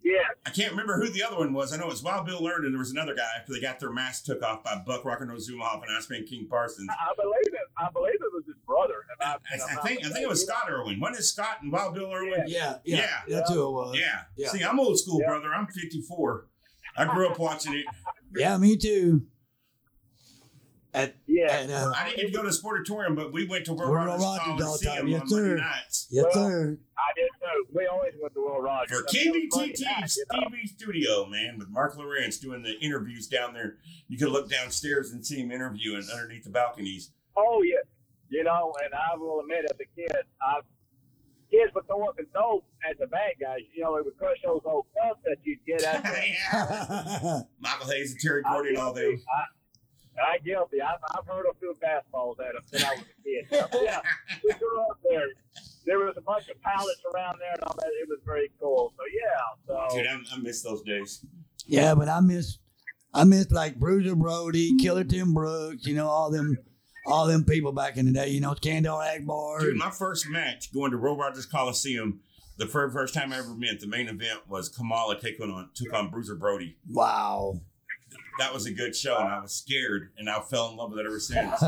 yeah. 0.04 0.13
I 0.45 0.50
can't 0.50 0.71
remember 0.71 0.97
who 0.97 1.10
the 1.10 1.21
other 1.23 1.38
one 1.38 1.54
was. 1.54 1.71
I 1.71 1.78
know 1.78 1.84
it 1.84 1.89
was 1.89 2.02
Wild 2.04 2.26
Bill 2.26 2.39
Irwin, 2.47 2.65
and 2.65 2.73
there 2.73 2.80
was 2.80 2.91
another 2.91 3.13
guy 3.13 3.28
after 3.39 3.54
they 3.54 3.62
got 3.62 3.80
their 3.80 3.91
mask 3.91 4.26
took 4.26 4.41
off 4.43 4.63
by 4.63 4.82
Buck 4.86 5.06
Rocker 5.06 5.26
No 5.26 5.36
Zumhofe 5.36 5.84
and 5.88 5.95
Iceman 5.95 6.26
King 6.26 6.47
Parsons. 6.50 6.89
I 6.89 7.13
believe 7.15 7.54
it. 7.54 7.67
I 7.78 7.89
believe 7.91 8.15
it 8.15 8.34
was 8.34 8.45
his 8.47 8.56
brother. 8.65 8.95
If 9.19 9.28
I, 9.28 9.32
I, 9.34 9.56
if 9.56 9.62
I'm 9.69 9.78
I 9.78 9.82
think 9.82 10.00
I 10.06 10.10
think 10.10 10.23
it 10.23 10.30
was. 10.30 10.43
Scott 10.43 10.67
Irwin. 10.69 11.00
Wasn't 11.00 11.19
it 11.19 11.23
Scott 11.23 11.58
and 11.62 11.71
Wild 11.71 11.93
Bill 11.93 12.12
Irwin? 12.12 12.45
Yeah. 12.47 12.78
Yeah. 12.86 12.97
Yeah. 13.28 13.36
That's 13.38 13.52
who 13.54 13.67
it 13.67 13.71
was. 13.71 13.97
Yeah. 14.00 14.21
Yeah. 14.36 14.50
See, 14.50 14.63
I'm 14.63 14.80
old 14.80 14.97
school, 15.00 15.19
Yeah. 15.21 15.28
brother. 15.28 15.54
I'm 15.54 15.67
54. 15.67 16.47
I 16.97 17.06
grew 17.06 17.30
up 17.30 17.38
watching 17.38 17.76
it. 17.76 17.86
Yeah, 18.36 18.58
me 18.58 18.76
too. 18.76 19.28
At, 20.97 21.15
Yeah. 21.27 21.51
at, 21.51 21.69
uh, 21.69 21.91
I 21.95 22.05
didn't 22.10 22.17
get 22.17 22.25
to 22.27 22.31
go 22.33 22.43
to 22.43 22.49
the 22.49 22.55
sportatorium, 22.55 23.15
but 23.15 23.31
we 23.31 23.47
went 23.47 23.65
to 23.65 23.73
World 23.73 23.91
World 23.91 24.07
Rogers 24.07 24.23
Rogers 24.23 24.47
all 24.47 24.57
the 24.57 24.63
Coliseum 24.63 24.95
time. 24.95 25.03
on 25.05 25.10
Yes, 25.12 25.19
Monday 25.31 25.47
sir. 25.49 25.55
nights. 25.57 26.07
yes, 26.12 26.23
Well, 26.25 26.33
sir. 26.49 26.77
I 26.97 27.13
did 27.15 27.29
too. 27.39 27.67
We 27.73 27.86
always 27.88 28.13
went 28.21 28.33
to 28.33 28.39
Will 28.41 28.62
Rogers. 28.62 28.97
For 28.99 29.05
I 29.07 29.13
mean, 29.13 29.27
it 29.36 29.49
was 29.51 29.55
Monday 29.57 29.73
KBTT 29.73 29.86
night, 29.86 30.15
you 30.17 30.25
know. 30.31 30.47
TV 30.49 30.67
Studio, 30.67 31.25
man, 31.27 31.57
with 31.60 31.69
Marc 31.69 31.95
Lowrance 31.95 32.39
doing 32.41 32.63
the 32.63 32.77
interviews 32.79 33.27
down 33.27 33.53
there. 33.53 33.77
You 34.07 34.17
could 34.17 34.29
look 34.29 34.49
downstairs 34.49 35.12
and 35.12 35.25
see 35.25 35.39
him 35.39 35.51
interviewing 35.51 36.03
underneath 36.12 36.43
the 36.43 36.49
balconies. 36.49 37.12
Oh 37.36 37.62
yeah, 37.63 37.75
you 38.29 38.43
know, 38.43 38.73
and 38.83 38.93
I 38.93 39.15
will 39.17 39.39
admit, 39.41 39.65
as 39.65 39.77
a 39.79 39.86
kid, 39.95 40.12
I 40.41 40.62
kids 41.51 41.71
would 41.75 41.86
throw 41.88 42.05
up 42.10 42.17
the 42.17 42.25
dope 42.33 42.65
at 42.89 42.97
the 42.99 43.07
bad 43.07 43.33
guys. 43.39 43.60
You 43.73 43.83
know, 43.83 43.95
it 43.97 44.03
would 44.05 44.17
crush 44.17 44.38
those 44.43 44.62
old 44.65 44.86
cups 45.01 45.21
that 45.25 45.38
you'd 45.43 45.60
get 45.65 45.81
at 45.83 46.03
the 46.03 46.10
yeah. 46.27 47.41
Michael 47.60 47.89
Hayes 47.91 48.12
and 48.12 48.19
Terry 48.19 48.41
Gordy 48.43 48.69
and 48.69 48.77
all 48.79 48.93
them. 48.93 49.21
I, 49.33 49.43
I 50.17 50.38
guilty. 50.39 50.82
I've, 50.82 50.99
I've 51.17 51.25
heard 51.27 51.45
a 51.49 51.53
few 51.60 51.75
fastballs 51.84 52.36
at 52.39 52.53
them 52.53 52.63
since 52.65 52.84
I 52.84 52.91
was 52.95 53.01
a 53.01 53.23
kid. 53.23 53.67
So, 53.71 53.82
yeah, 53.84 53.99
we 54.43 54.53
grew 54.53 54.82
up 54.82 54.99
there. 55.10 55.27
There 55.86 55.99
was 55.99 56.15
a 56.17 56.21
bunch 56.21 56.49
of 56.49 56.62
pallets 56.62 57.01
around 57.13 57.39
there 57.39 57.53
and 57.53 57.63
all 57.63 57.75
that. 57.80 57.88
It 58.01 58.08
was 58.10 58.19
very 58.25 58.51
cool. 58.60 58.93
So 58.97 59.03
yeah. 59.13 59.88
So 59.89 59.97
Dude, 59.97 60.08
I, 60.08 60.36
I 60.36 60.39
miss 60.39 60.62
those 60.63 60.82
days. 60.82 61.25
yeah, 61.65 61.95
but 61.95 62.10
I 62.10 62.19
miss, 62.19 62.58
I 63.13 63.23
miss 63.23 63.51
like 63.51 63.75
Bruiser 63.80 64.15
Brody, 64.15 64.77
Killer 64.77 65.03
Tim 65.03 65.34
Brooks. 65.34 65.86
You 65.86 65.95
know 65.95 66.08
all 66.08 66.30
them, 66.30 66.58
all 67.06 67.25
them 67.27 67.45
people 67.45 67.71
back 67.71 67.95
in 67.97 68.06
the 68.06 68.12
day. 68.12 68.30
You 68.30 68.41
know 68.41 68.51
Skandor 68.53 69.15
Akbar. 69.15 69.60
Dude, 69.62 69.77
my 69.77 69.91
first 69.91 70.27
match 70.30 70.73
going 70.73 70.91
to 70.91 70.97
Roy 70.97 71.15
Rogers 71.15 71.45
Coliseum, 71.45 72.19
the 72.58 72.65
very 72.65 72.91
first 72.91 73.13
time 73.13 73.32
I 73.32 73.38
ever 73.38 73.56
met, 73.56 73.80
the 73.80 73.88
main 73.88 74.08
event 74.10 74.41
was 74.49 74.67
Kamala 74.69 75.19
taking 75.19 75.49
on 75.49 75.69
took 75.73 75.93
on 75.93 76.10
Bruiser 76.10 76.36
Brody. 76.36 76.75
wow. 76.89 77.62
That 78.39 78.54
was 78.54 78.65
a 78.65 78.71
good 78.71 78.95
show, 78.95 79.17
and 79.17 79.28
I 79.28 79.39
was 79.39 79.54
scared, 79.54 80.12
and 80.17 80.30
I 80.30 80.39
fell 80.41 80.69
in 80.69 80.78
love 80.78 80.91
with 80.91 81.00
it 81.00 81.06
ever 81.06 81.19
since. 81.19 81.62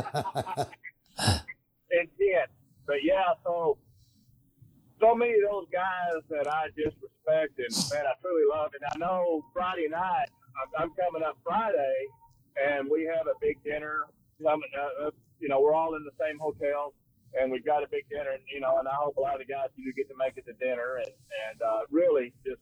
it 1.89 2.09
did, 2.17 2.47
But 2.85 3.03
yeah, 3.03 3.33
so 3.43 3.77
so 4.99 5.15
many 5.15 5.33
of 5.33 5.49
those 5.49 5.65
guys 5.71 6.21
that 6.29 6.47
I 6.51 6.67
just 6.75 6.97
respect 7.01 7.57
and 7.57 7.71
man, 7.93 8.05
I 8.05 8.13
truly 8.21 8.43
love. 8.49 8.71
And 8.73 8.83
I 8.93 8.97
know 8.97 9.45
Friday 9.53 9.87
night 9.89 10.27
I'm, 10.77 10.91
coming 10.91 11.23
up 11.23 11.37
Friday, 11.43 12.07
and 12.59 12.89
we 12.89 13.05
have 13.05 13.27
a 13.27 13.37
big 13.39 13.55
dinner. 13.63 14.05
Uh, 14.45 14.51
uh, 14.51 15.11
you 15.39 15.47
know, 15.47 15.61
we're 15.61 15.73
all 15.73 15.95
in 15.95 16.03
the 16.03 16.15
same 16.19 16.37
hotel, 16.39 16.93
and 17.39 17.51
we've 17.51 17.65
got 17.65 17.83
a 17.83 17.87
big 17.89 18.07
dinner. 18.09 18.31
And 18.31 18.43
you 18.51 18.59
know, 18.59 18.77
and 18.79 18.87
I 18.87 18.95
hope 18.95 19.17
a 19.17 19.21
lot 19.21 19.39
of 19.39 19.47
the 19.47 19.51
guys 19.51 19.69
do 19.75 19.83
get 19.95 20.09
to 20.09 20.15
make 20.17 20.35
it 20.37 20.45
to 20.47 20.53
dinner. 20.53 20.97
And 20.97 21.13
and 21.49 21.61
uh, 21.61 21.81
really, 21.89 22.33
just 22.45 22.61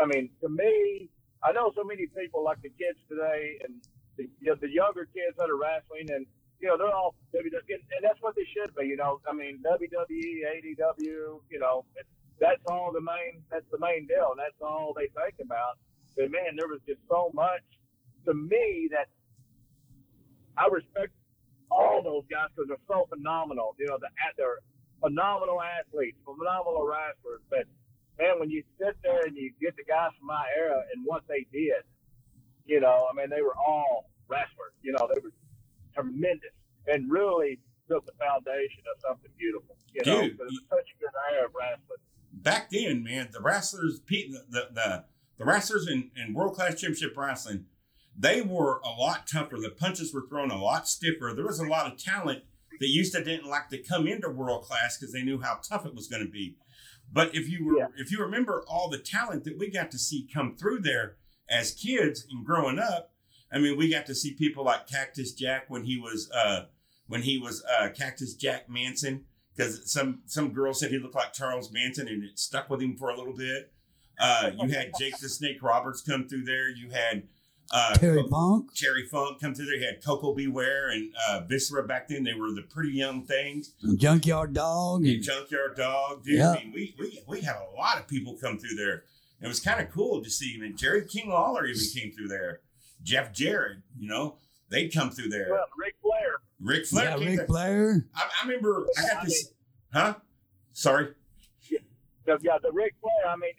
I 0.00 0.06
mean, 0.06 0.30
to 0.42 0.48
me, 0.48 1.08
I 1.42 1.52
know 1.52 1.72
so 1.74 1.84
many 1.84 2.06
people 2.06 2.42
like 2.42 2.60
the 2.62 2.70
kids 2.70 2.98
today 3.08 3.58
and 3.64 3.78
the, 4.16 4.24
you 4.40 4.50
know, 4.50 4.56
the 4.60 4.70
younger 4.70 5.06
kids 5.06 5.36
that 5.38 5.50
are 5.50 5.58
wrestling 5.58 6.10
and 6.10 6.26
you 6.60 6.66
know, 6.66 6.76
they're 6.76 6.90
all 6.90 7.14
WWE, 7.30 7.54
and 7.70 8.02
that's 8.02 8.18
what 8.20 8.34
they 8.34 8.42
should 8.50 8.74
be. 8.74 8.86
You 8.86 8.96
know, 8.96 9.20
I 9.28 9.32
mean, 9.32 9.62
WWE, 9.62 10.42
AEW, 10.42 11.38
you 11.50 11.58
know, 11.58 11.84
that's 12.40 12.62
all 12.66 12.90
the 12.92 13.00
main, 13.00 13.42
that's 13.50 13.66
the 13.70 13.78
main 13.78 14.06
deal, 14.06 14.34
and 14.34 14.38
that's 14.42 14.58
all 14.60 14.92
they 14.94 15.06
think 15.14 15.38
about. 15.38 15.78
But 16.16 16.30
man, 16.30 16.58
there 16.58 16.66
was 16.66 16.80
just 16.86 17.00
so 17.08 17.30
much 17.34 17.62
to 18.26 18.34
me 18.34 18.90
that 18.90 19.06
I 20.58 20.66
respect 20.66 21.14
all 21.70 22.02
those 22.02 22.26
guys 22.26 22.50
because 22.54 22.68
they're 22.68 22.88
so 22.90 23.06
phenomenal. 23.06 23.78
You 23.78 23.86
know, 23.86 23.98
the, 24.02 24.10
they're 24.36 24.58
phenomenal 25.00 25.62
athletes, 25.62 26.18
phenomenal 26.26 26.82
wrestlers. 26.82 27.42
But 27.50 27.70
man, 28.18 28.38
when 28.38 28.50
you 28.50 28.62
sit 28.78 28.96
there 29.02 29.22
and 29.26 29.36
you 29.36 29.52
get 29.60 29.76
the 29.76 29.84
guys 29.84 30.10
from 30.18 30.26
my 30.26 30.44
era 30.56 30.82
and 30.94 31.04
what 31.06 31.22
they 31.28 31.46
did, 31.52 31.82
you 32.66 32.80
know, 32.80 33.06
I 33.10 33.16
mean, 33.16 33.30
they 33.30 33.42
were 33.42 33.56
all 33.56 34.10
wrestlers. 34.28 34.74
You 34.82 34.92
know, 34.92 35.08
they 35.12 35.20
were 35.20 35.32
tremendous 35.94 36.52
and 36.86 37.10
really 37.10 37.60
built 37.88 38.04
the 38.06 38.12
foundation 38.18 38.82
of 38.94 39.00
something 39.00 39.30
beautiful. 39.38 39.76
You 39.94 40.02
know, 40.04 40.22
Dude, 40.22 40.38
'cause 40.38 40.48
it's 40.50 40.68
such 40.68 40.94
a 40.96 41.00
good 41.00 41.10
era 41.32 41.46
of 41.46 41.54
wrestling. 41.54 41.98
Back 42.32 42.70
then, 42.70 43.02
man, 43.02 43.30
the 43.32 43.40
wrestlers, 43.40 44.00
Pete, 44.00 44.30
the 44.50 44.68
the, 44.70 45.04
the 45.38 45.44
wrestlers 45.44 45.88
in, 45.88 46.10
in 46.16 46.34
world 46.34 46.54
class 46.54 46.72
championship 46.80 47.16
wrestling, 47.16 47.66
they 48.16 48.42
were 48.42 48.80
a 48.84 48.90
lot 48.90 49.26
tougher. 49.26 49.56
The 49.56 49.70
punches 49.70 50.12
were 50.12 50.26
thrown 50.28 50.50
a 50.50 50.62
lot 50.62 50.88
stiffer. 50.88 51.32
There 51.34 51.46
was 51.46 51.58
a 51.60 51.66
lot 51.66 51.90
of 51.90 51.98
talent 51.98 52.44
that 52.80 52.88
used 52.88 53.14
to 53.14 53.24
didn't 53.24 53.48
like 53.48 53.68
to 53.70 53.78
come 53.78 54.06
into 54.06 54.28
world 54.28 54.64
class 54.64 54.98
because 54.98 55.12
they 55.12 55.22
knew 55.22 55.40
how 55.40 55.60
tough 55.66 55.86
it 55.86 55.94
was 55.94 56.06
going 56.06 56.24
to 56.24 56.30
be. 56.30 56.56
But 57.12 57.34
if 57.34 57.48
you 57.48 57.64
were, 57.64 57.78
Yeah. 57.78 57.86
if 57.96 58.12
you 58.12 58.18
remember 58.20 58.64
all 58.68 58.88
the 58.90 58.98
talent 58.98 59.44
that 59.44 59.58
we 59.58 59.70
got 59.70 59.90
to 59.92 59.98
see 59.98 60.28
come 60.32 60.56
through 60.56 60.80
there 60.80 61.16
as 61.48 61.72
kids 61.72 62.26
and 62.30 62.44
growing 62.44 62.78
up, 62.78 63.12
I 63.50 63.58
mean, 63.58 63.78
we 63.78 63.88
got 63.88 64.06
to 64.06 64.14
see 64.14 64.34
people 64.34 64.64
like 64.64 64.86
Cactus 64.86 65.32
Jack 65.32 65.70
when 65.70 65.84
he 65.84 65.98
was, 65.98 66.30
uh, 66.30 66.66
when 67.06 67.22
he 67.22 67.38
was 67.38 67.64
uh, 67.64 67.88
Cactus 67.96 68.34
Jack 68.34 68.68
Manson, 68.68 69.24
because 69.56 69.90
some 69.90 70.20
some 70.26 70.52
girl 70.52 70.74
said 70.74 70.90
he 70.90 70.98
looked 70.98 71.14
like 71.14 71.32
Charles 71.32 71.72
Manson, 71.72 72.06
and 72.08 72.22
it 72.22 72.38
stuck 72.38 72.68
with 72.68 72.80
him 72.82 72.94
for 72.96 73.08
a 73.08 73.16
little 73.16 73.32
bit. 73.34 73.72
Uh, 74.20 74.50
you 74.60 74.68
had 74.68 74.90
Jake 74.98 75.16
the 75.18 75.28
Snake 75.28 75.62
Roberts 75.62 76.02
come 76.02 76.28
through 76.28 76.44
there. 76.44 76.68
You 76.68 76.90
had 76.90 77.26
uh, 77.70 77.94
Terry 77.96 78.24
Funk, 78.30 78.72
Cherry 78.74 79.06
Funk 79.06 79.40
come 79.40 79.54
through 79.54 79.66
there. 79.66 79.76
You 79.76 79.86
had 79.86 80.04
Koko 80.04 80.34
B. 80.34 80.46
Ware 80.46 80.90
and 80.90 81.12
uh, 81.28 81.40
Viscera 81.46 81.86
back 81.86 82.08
then. 82.08 82.24
They 82.24 82.34
were 82.34 82.52
the 82.52 82.62
pretty 82.62 82.92
young 82.92 83.24
things. 83.24 83.74
Junkyard 83.96 84.54
Dog. 84.54 85.00
And 85.02 85.10
And, 85.10 85.22
Junkyard 85.22 85.76
Dog, 85.76 86.24
dude. 86.24 86.38
Yeah. 86.38 86.52
I 86.52 86.64
mean, 86.64 86.72
we, 86.74 86.94
we 86.98 87.22
we 87.26 87.40
had 87.42 87.56
a 87.56 87.76
lot 87.76 87.98
of 87.98 88.08
people 88.08 88.36
come 88.40 88.58
through 88.58 88.76
there. 88.76 89.04
It 89.40 89.46
was 89.48 89.60
kind 89.60 89.80
of 89.80 89.90
cool 89.92 90.22
to 90.22 90.30
see. 90.30 90.54
I 90.56 90.62
mean, 90.62 90.76
Jerry 90.76 91.04
King 91.04 91.28
Lawler 91.28 91.66
even 91.66 91.82
came 91.94 92.10
through 92.12 92.28
there. 92.28 92.60
Jeff 93.02 93.32
Jarrett, 93.32 93.78
you 93.96 94.08
know, 94.08 94.36
they'd 94.70 94.88
come 94.92 95.10
through 95.10 95.28
there. 95.28 95.48
Well, 95.50 95.66
Ric 95.78 95.94
Flair. 96.02 96.40
Ric 96.60 96.86
Flair 96.86 97.10
yeah, 97.10 97.16
came 97.18 97.26
Ric 97.28 97.36
there. 97.36 97.46
Flair. 97.46 98.06
I, 98.16 98.22
I 98.42 98.46
remember 98.46 98.86
I 98.98 99.06
got 99.14 99.24
this. 99.24 99.52
Huh? 99.92 100.14
Sorry. 100.72 101.08
The, 102.26 102.38
yeah, 102.42 102.58
the 102.62 102.70
Ric 102.72 102.94
Flair. 103.00 103.32
I 103.32 103.36
mean, 103.36 103.52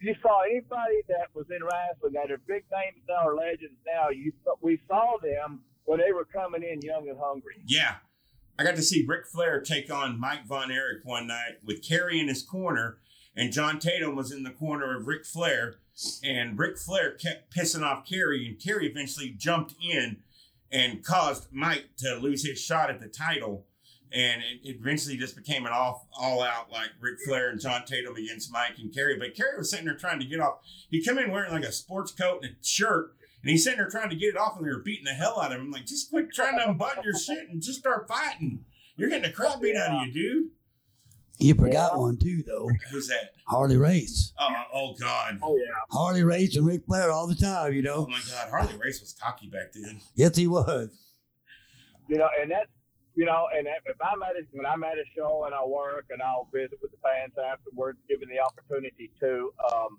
you 0.00 0.14
saw 0.22 0.42
anybody 0.42 1.02
that 1.08 1.28
was 1.34 1.46
in 1.50 1.62
wrestling 1.62 2.14
that 2.14 2.30
are 2.30 2.40
big 2.46 2.64
names 2.72 3.04
now 3.08 3.28
or 3.28 3.36
legends 3.36 3.78
now. 3.86 4.08
You 4.08 4.32
we 4.60 4.80
saw 4.88 5.16
them 5.22 5.60
when 5.84 6.00
they 6.00 6.12
were 6.12 6.24
coming 6.24 6.62
in 6.62 6.80
young 6.82 7.08
and 7.08 7.18
hungry. 7.18 7.62
Yeah. 7.66 7.96
I 8.58 8.64
got 8.64 8.76
to 8.76 8.82
see 8.82 9.04
Ric 9.06 9.26
Flair 9.26 9.60
take 9.60 9.92
on 9.92 10.20
Mike 10.20 10.46
Von 10.46 10.70
Erich 10.70 11.04
one 11.04 11.26
night 11.26 11.58
with 11.64 11.86
Kerry 11.86 12.20
in 12.20 12.28
his 12.28 12.42
corner, 12.42 12.98
and 13.34 13.52
John 13.52 13.78
Tatum 13.78 14.16
was 14.16 14.32
in 14.32 14.42
the 14.42 14.50
corner 14.50 14.96
of 14.96 15.06
Ric 15.06 15.24
Flair, 15.24 15.76
and 16.22 16.58
Ric 16.58 16.78
Flair 16.78 17.12
kept 17.12 17.54
pissing 17.54 17.82
off 17.82 18.06
Kerry, 18.06 18.46
and 18.46 18.62
Kerry 18.62 18.86
eventually 18.86 19.30
jumped 19.30 19.74
in 19.82 20.18
and 20.70 21.02
caused 21.02 21.48
Mike 21.50 21.90
to 21.98 22.16
lose 22.16 22.46
his 22.46 22.60
shot 22.60 22.90
at 22.90 23.00
the 23.00 23.08
title. 23.08 23.66
And 24.12 24.42
it 24.42 24.68
it 24.68 24.76
eventually 24.80 25.16
just 25.16 25.36
became 25.36 25.66
an 25.66 25.72
all 25.72 26.08
all 26.18 26.42
out 26.42 26.70
like 26.72 26.90
Ric 27.00 27.18
Flair 27.24 27.50
and 27.50 27.60
John 27.60 27.84
Tatum 27.84 28.16
against 28.16 28.52
Mike 28.52 28.78
and 28.78 28.92
Kerry. 28.92 29.16
But 29.18 29.34
Kerry 29.34 29.56
was 29.56 29.70
sitting 29.70 29.86
there 29.86 29.94
trying 29.94 30.18
to 30.20 30.26
get 30.26 30.40
off. 30.40 30.58
He 30.88 31.04
come 31.04 31.18
in 31.18 31.30
wearing 31.30 31.52
like 31.52 31.64
a 31.64 31.72
sports 31.72 32.10
coat 32.12 32.40
and 32.42 32.52
a 32.52 32.64
shirt, 32.64 33.14
and 33.42 33.50
he's 33.50 33.64
sitting 33.64 33.78
there 33.78 33.88
trying 33.88 34.10
to 34.10 34.16
get 34.16 34.34
it 34.34 34.36
off, 34.36 34.56
and 34.56 34.66
they 34.66 34.70
were 34.70 34.82
beating 34.82 35.04
the 35.04 35.12
hell 35.12 35.40
out 35.40 35.52
of 35.52 35.58
him. 35.58 35.66
I'm 35.66 35.70
like, 35.70 35.86
just 35.86 36.10
quit 36.10 36.32
trying 36.32 36.58
to 36.58 36.68
unbutton 36.68 37.04
your 37.04 37.16
shit 37.16 37.48
and 37.48 37.62
just 37.62 37.78
start 37.78 38.08
fighting. 38.08 38.64
You're 38.96 39.08
getting 39.08 39.30
the 39.30 39.34
crap 39.34 39.60
beat 39.60 39.76
out 39.76 39.92
of 39.92 40.06
you, 40.06 40.12
dude. 40.12 40.50
You 41.40 41.54
forgot 41.54 41.98
one 41.98 42.18
too, 42.18 42.42
though. 42.46 42.68
Who's 42.90 43.08
that? 43.08 43.32
Harley 43.46 43.78
Race. 43.78 44.34
Oh, 44.38 44.48
oh 44.74 44.94
God. 45.00 45.38
Oh 45.42 45.56
yeah. 45.56 45.72
Harley 45.90 46.22
Race 46.22 46.54
and 46.54 46.66
Ric 46.66 46.84
Flair 46.86 47.10
all 47.10 47.26
the 47.26 47.34
time, 47.34 47.72
you 47.72 47.80
know. 47.80 47.94
Oh 47.94 48.04
know. 48.04 48.08
my 48.08 48.20
God. 48.30 48.50
Harley 48.50 48.76
Race 48.78 49.00
was 49.00 49.14
cocky 49.14 49.46
back 49.46 49.72
then. 49.72 50.00
Yes, 50.14 50.36
he 50.36 50.46
was. 50.46 50.90
You 52.08 52.18
know, 52.18 52.28
and 52.42 52.50
that's 52.50 52.68
you 53.14 53.24
know, 53.26 53.48
and 53.56 53.66
if 53.66 53.96
I'm 54.00 54.22
at 54.22 54.36
a, 54.36 54.42
when 54.52 54.66
I'm 54.66 54.84
at 54.84 54.98
a 54.98 55.04
show 55.16 55.44
and 55.46 55.54
I 55.54 55.64
work 55.64 56.06
and 56.10 56.22
I'll 56.22 56.48
visit 56.52 56.78
with 56.82 56.90
the 56.92 56.98
fans 57.02 57.32
afterwards, 57.38 57.98
given 58.08 58.28
the 58.28 58.40
opportunity 58.40 59.10
to. 59.20 59.52
Um, 59.72 59.98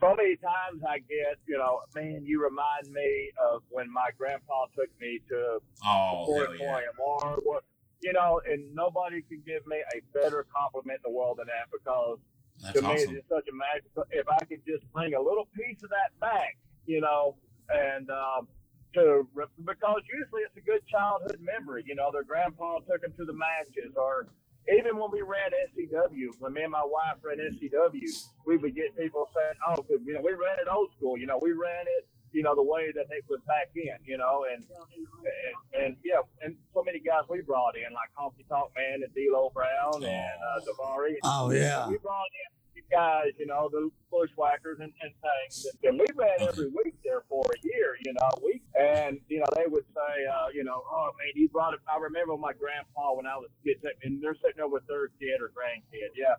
so 0.00 0.16
many 0.16 0.34
times 0.36 0.82
I 0.88 0.98
get, 0.98 1.38
you 1.46 1.58
know, 1.58 1.80
man, 1.94 2.22
you 2.24 2.42
remind 2.42 2.90
me 2.92 3.30
of 3.40 3.62
when 3.70 3.92
my 3.92 4.08
grandpa 4.18 4.66
took 4.76 4.88
me 5.00 5.20
to 5.28 5.58
Oh, 5.86 6.26
hell 6.34 6.56
yeah. 6.56 6.80
or 6.98 7.36
what, 7.44 7.62
you 8.02 8.12
know, 8.12 8.40
and 8.50 8.74
nobody 8.74 9.22
can 9.22 9.42
give 9.46 9.64
me 9.66 9.76
a 9.94 10.00
better 10.18 10.44
compliment 10.54 11.00
in 11.06 11.12
the 11.12 11.16
world 11.16 11.38
than 11.38 11.46
that 11.46 11.70
because 11.70 12.18
That's 12.62 12.74
to 12.74 12.82
me 12.82 12.88
awesome. 12.94 13.16
it's 13.16 13.28
such 13.28 13.46
a 13.46 13.54
magical. 13.54 14.04
If 14.10 14.26
I 14.28 14.44
could 14.44 14.62
just 14.66 14.90
bring 14.92 15.14
a 15.14 15.20
little 15.20 15.46
piece 15.54 15.82
of 15.84 15.90
that 15.90 16.10
back, 16.20 16.56
you 16.86 17.00
know, 17.00 17.36
and 17.70 18.10
um, 18.10 18.48
to 18.94 19.26
because 19.64 20.02
usually 20.12 20.42
it's 20.42 20.56
a 20.56 20.60
good 20.60 20.86
childhood 20.86 21.38
memory. 21.40 21.84
You 21.86 21.94
know, 21.94 22.10
their 22.12 22.24
grandpa 22.24 22.78
took 22.80 23.02
them 23.02 23.12
to 23.18 23.24
the 23.24 23.32
matches, 23.32 23.92
or 23.96 24.28
even 24.72 24.96
when 24.96 25.10
we 25.10 25.22
ran 25.22 25.50
SCW, 25.74 26.38
when 26.38 26.52
me 26.52 26.62
and 26.62 26.72
my 26.72 26.84
wife 26.84 27.18
ran 27.22 27.38
SCW, 27.38 28.06
we 28.46 28.56
would 28.56 28.74
get 28.74 28.96
people 28.96 29.28
saying, 29.34 29.54
"Oh, 29.68 29.82
'cause, 29.82 30.00
you 30.04 30.14
know, 30.14 30.20
we 30.22 30.32
ran 30.32 30.58
it 30.60 30.68
old 30.70 30.92
school. 30.96 31.16
You 31.18 31.26
know, 31.26 31.38
we 31.42 31.52
ran 31.52 31.86
it." 31.98 32.06
You 32.32 32.42
know 32.42 32.54
the 32.54 32.62
way 32.62 32.90
that 32.92 33.04
it 33.10 33.24
was 33.28 33.40
back 33.46 33.68
in, 33.76 33.92
you 34.04 34.16
know, 34.16 34.46
and 34.50 34.64
and, 34.64 35.84
and 35.84 35.96
yeah, 36.02 36.22
and 36.40 36.56
so 36.72 36.82
many 36.82 36.98
guys 36.98 37.24
we 37.28 37.42
brought 37.42 37.76
in, 37.76 37.92
like 37.92 38.08
Honky 38.16 38.48
Tonk 38.48 38.72
Man 38.74 39.02
and 39.04 39.12
D'Lo 39.12 39.50
Brown 39.52 40.02
and 40.02 40.38
uh, 40.40 40.60
Daivari. 40.64 41.16
Oh 41.24 41.50
yeah. 41.50 41.86
We 41.88 41.98
brought 41.98 42.24
in 42.24 42.50
these 42.82 42.96
guys, 42.96 43.32
you 43.38 43.46
know, 43.46 43.68
the 43.70 43.90
bushwhackers 44.10 44.78
and, 44.80 44.92
and 45.02 45.12
things. 45.22 45.66
And, 45.82 45.90
and 45.90 46.00
we 46.00 46.06
ran 46.14 46.48
every 46.48 46.68
week 46.68 46.94
there 47.04 47.22
for 47.28 47.44
a 47.46 47.58
year, 47.62 47.96
you 48.04 48.12
know. 48.14 48.30
We 48.42 48.62
and 48.78 49.18
you 49.28 49.40
know 49.40 49.46
they 49.56 49.64
would 49.66 49.84
say, 49.94 50.12
uh, 50.26 50.48
you 50.54 50.64
know, 50.64 50.82
oh 50.90 51.10
man, 51.18 51.32
you 51.34 51.48
brought 51.48 51.74
it. 51.74 51.80
I 51.92 51.98
remember 51.98 52.36
my 52.36 52.52
grandpa 52.52 53.14
when 53.14 53.26
I 53.26 53.36
was 53.36 53.48
a 53.50 53.60
kid, 53.64 53.82
and 54.02 54.22
they're 54.22 54.36
sitting 54.42 54.60
over 54.62 54.74
with 54.74 54.86
their 54.86 55.08
kid 55.20 55.40
or 55.40 55.50
grandkid, 55.50 56.12
yeah. 56.16 56.34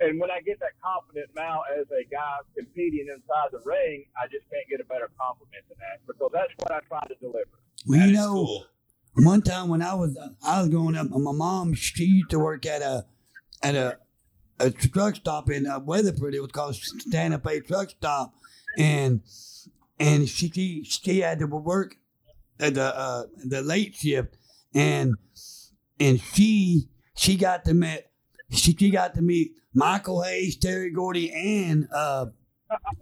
And 0.00 0.18
when 0.18 0.30
I 0.30 0.40
get 0.40 0.58
that 0.58 0.74
confident 0.82 1.30
now 1.36 1.62
as 1.78 1.86
a 1.94 2.02
guy 2.10 2.38
competing 2.58 3.06
inside 3.08 3.50
the 3.52 3.60
ring, 3.64 4.04
I 4.18 4.26
just 4.26 4.42
can't 4.50 4.66
get 4.68 4.80
a 4.80 4.84
better 4.84 5.08
compliment 5.20 5.62
than 5.68 5.78
that 5.78 6.02
because 6.06 6.30
that's 6.32 6.50
what 6.58 6.72
I 6.72 6.80
try 6.88 7.06
to 7.06 7.14
deliver. 7.20 7.54
Well, 7.86 8.00
That 8.00 8.08
you 8.08 8.14
know, 8.14 8.32
cool. 8.32 8.66
one 9.14 9.42
time 9.42 9.68
when 9.68 9.82
I 9.82 9.94
was 9.94 10.18
I 10.42 10.60
was 10.60 10.68
growing 10.70 10.96
up, 10.96 11.10
my 11.10 11.32
mom 11.32 11.74
she 11.74 12.04
used 12.04 12.30
to 12.30 12.38
work 12.40 12.66
at 12.66 12.82
a 12.82 13.04
at 13.62 13.76
a 13.76 13.98
a 14.58 14.70
truck 14.70 15.16
stop 15.16 15.50
in 15.50 15.66
uh, 15.66 15.80
Weatherford. 15.80 16.34
It 16.34 16.40
was 16.40 16.52
called 16.52 16.76
Santa 16.76 17.38
Fe 17.38 17.60
Truck 17.60 17.90
Stop, 17.90 18.34
and 18.78 19.20
and 19.98 20.28
she 20.28 20.50
she, 20.50 20.84
she 20.84 21.20
had 21.20 21.38
to 21.40 21.46
work 21.46 21.96
at 22.60 22.74
the 22.74 22.96
uh, 22.96 23.24
the 23.44 23.62
late 23.62 23.94
shift, 23.94 24.36
and 24.74 25.14
and 25.98 26.20
she 26.20 26.88
she 27.16 27.36
got 27.36 27.64
to 27.64 27.74
meet 27.74 28.04
she, 28.50 28.74
she 28.74 28.90
got 28.90 29.14
to 29.14 29.22
meet 29.22 29.52
Michael 29.74 30.22
Hayes, 30.22 30.56
Terry 30.56 30.90
Gordy, 30.90 31.32
and 31.32 31.88
uh, 31.92 32.26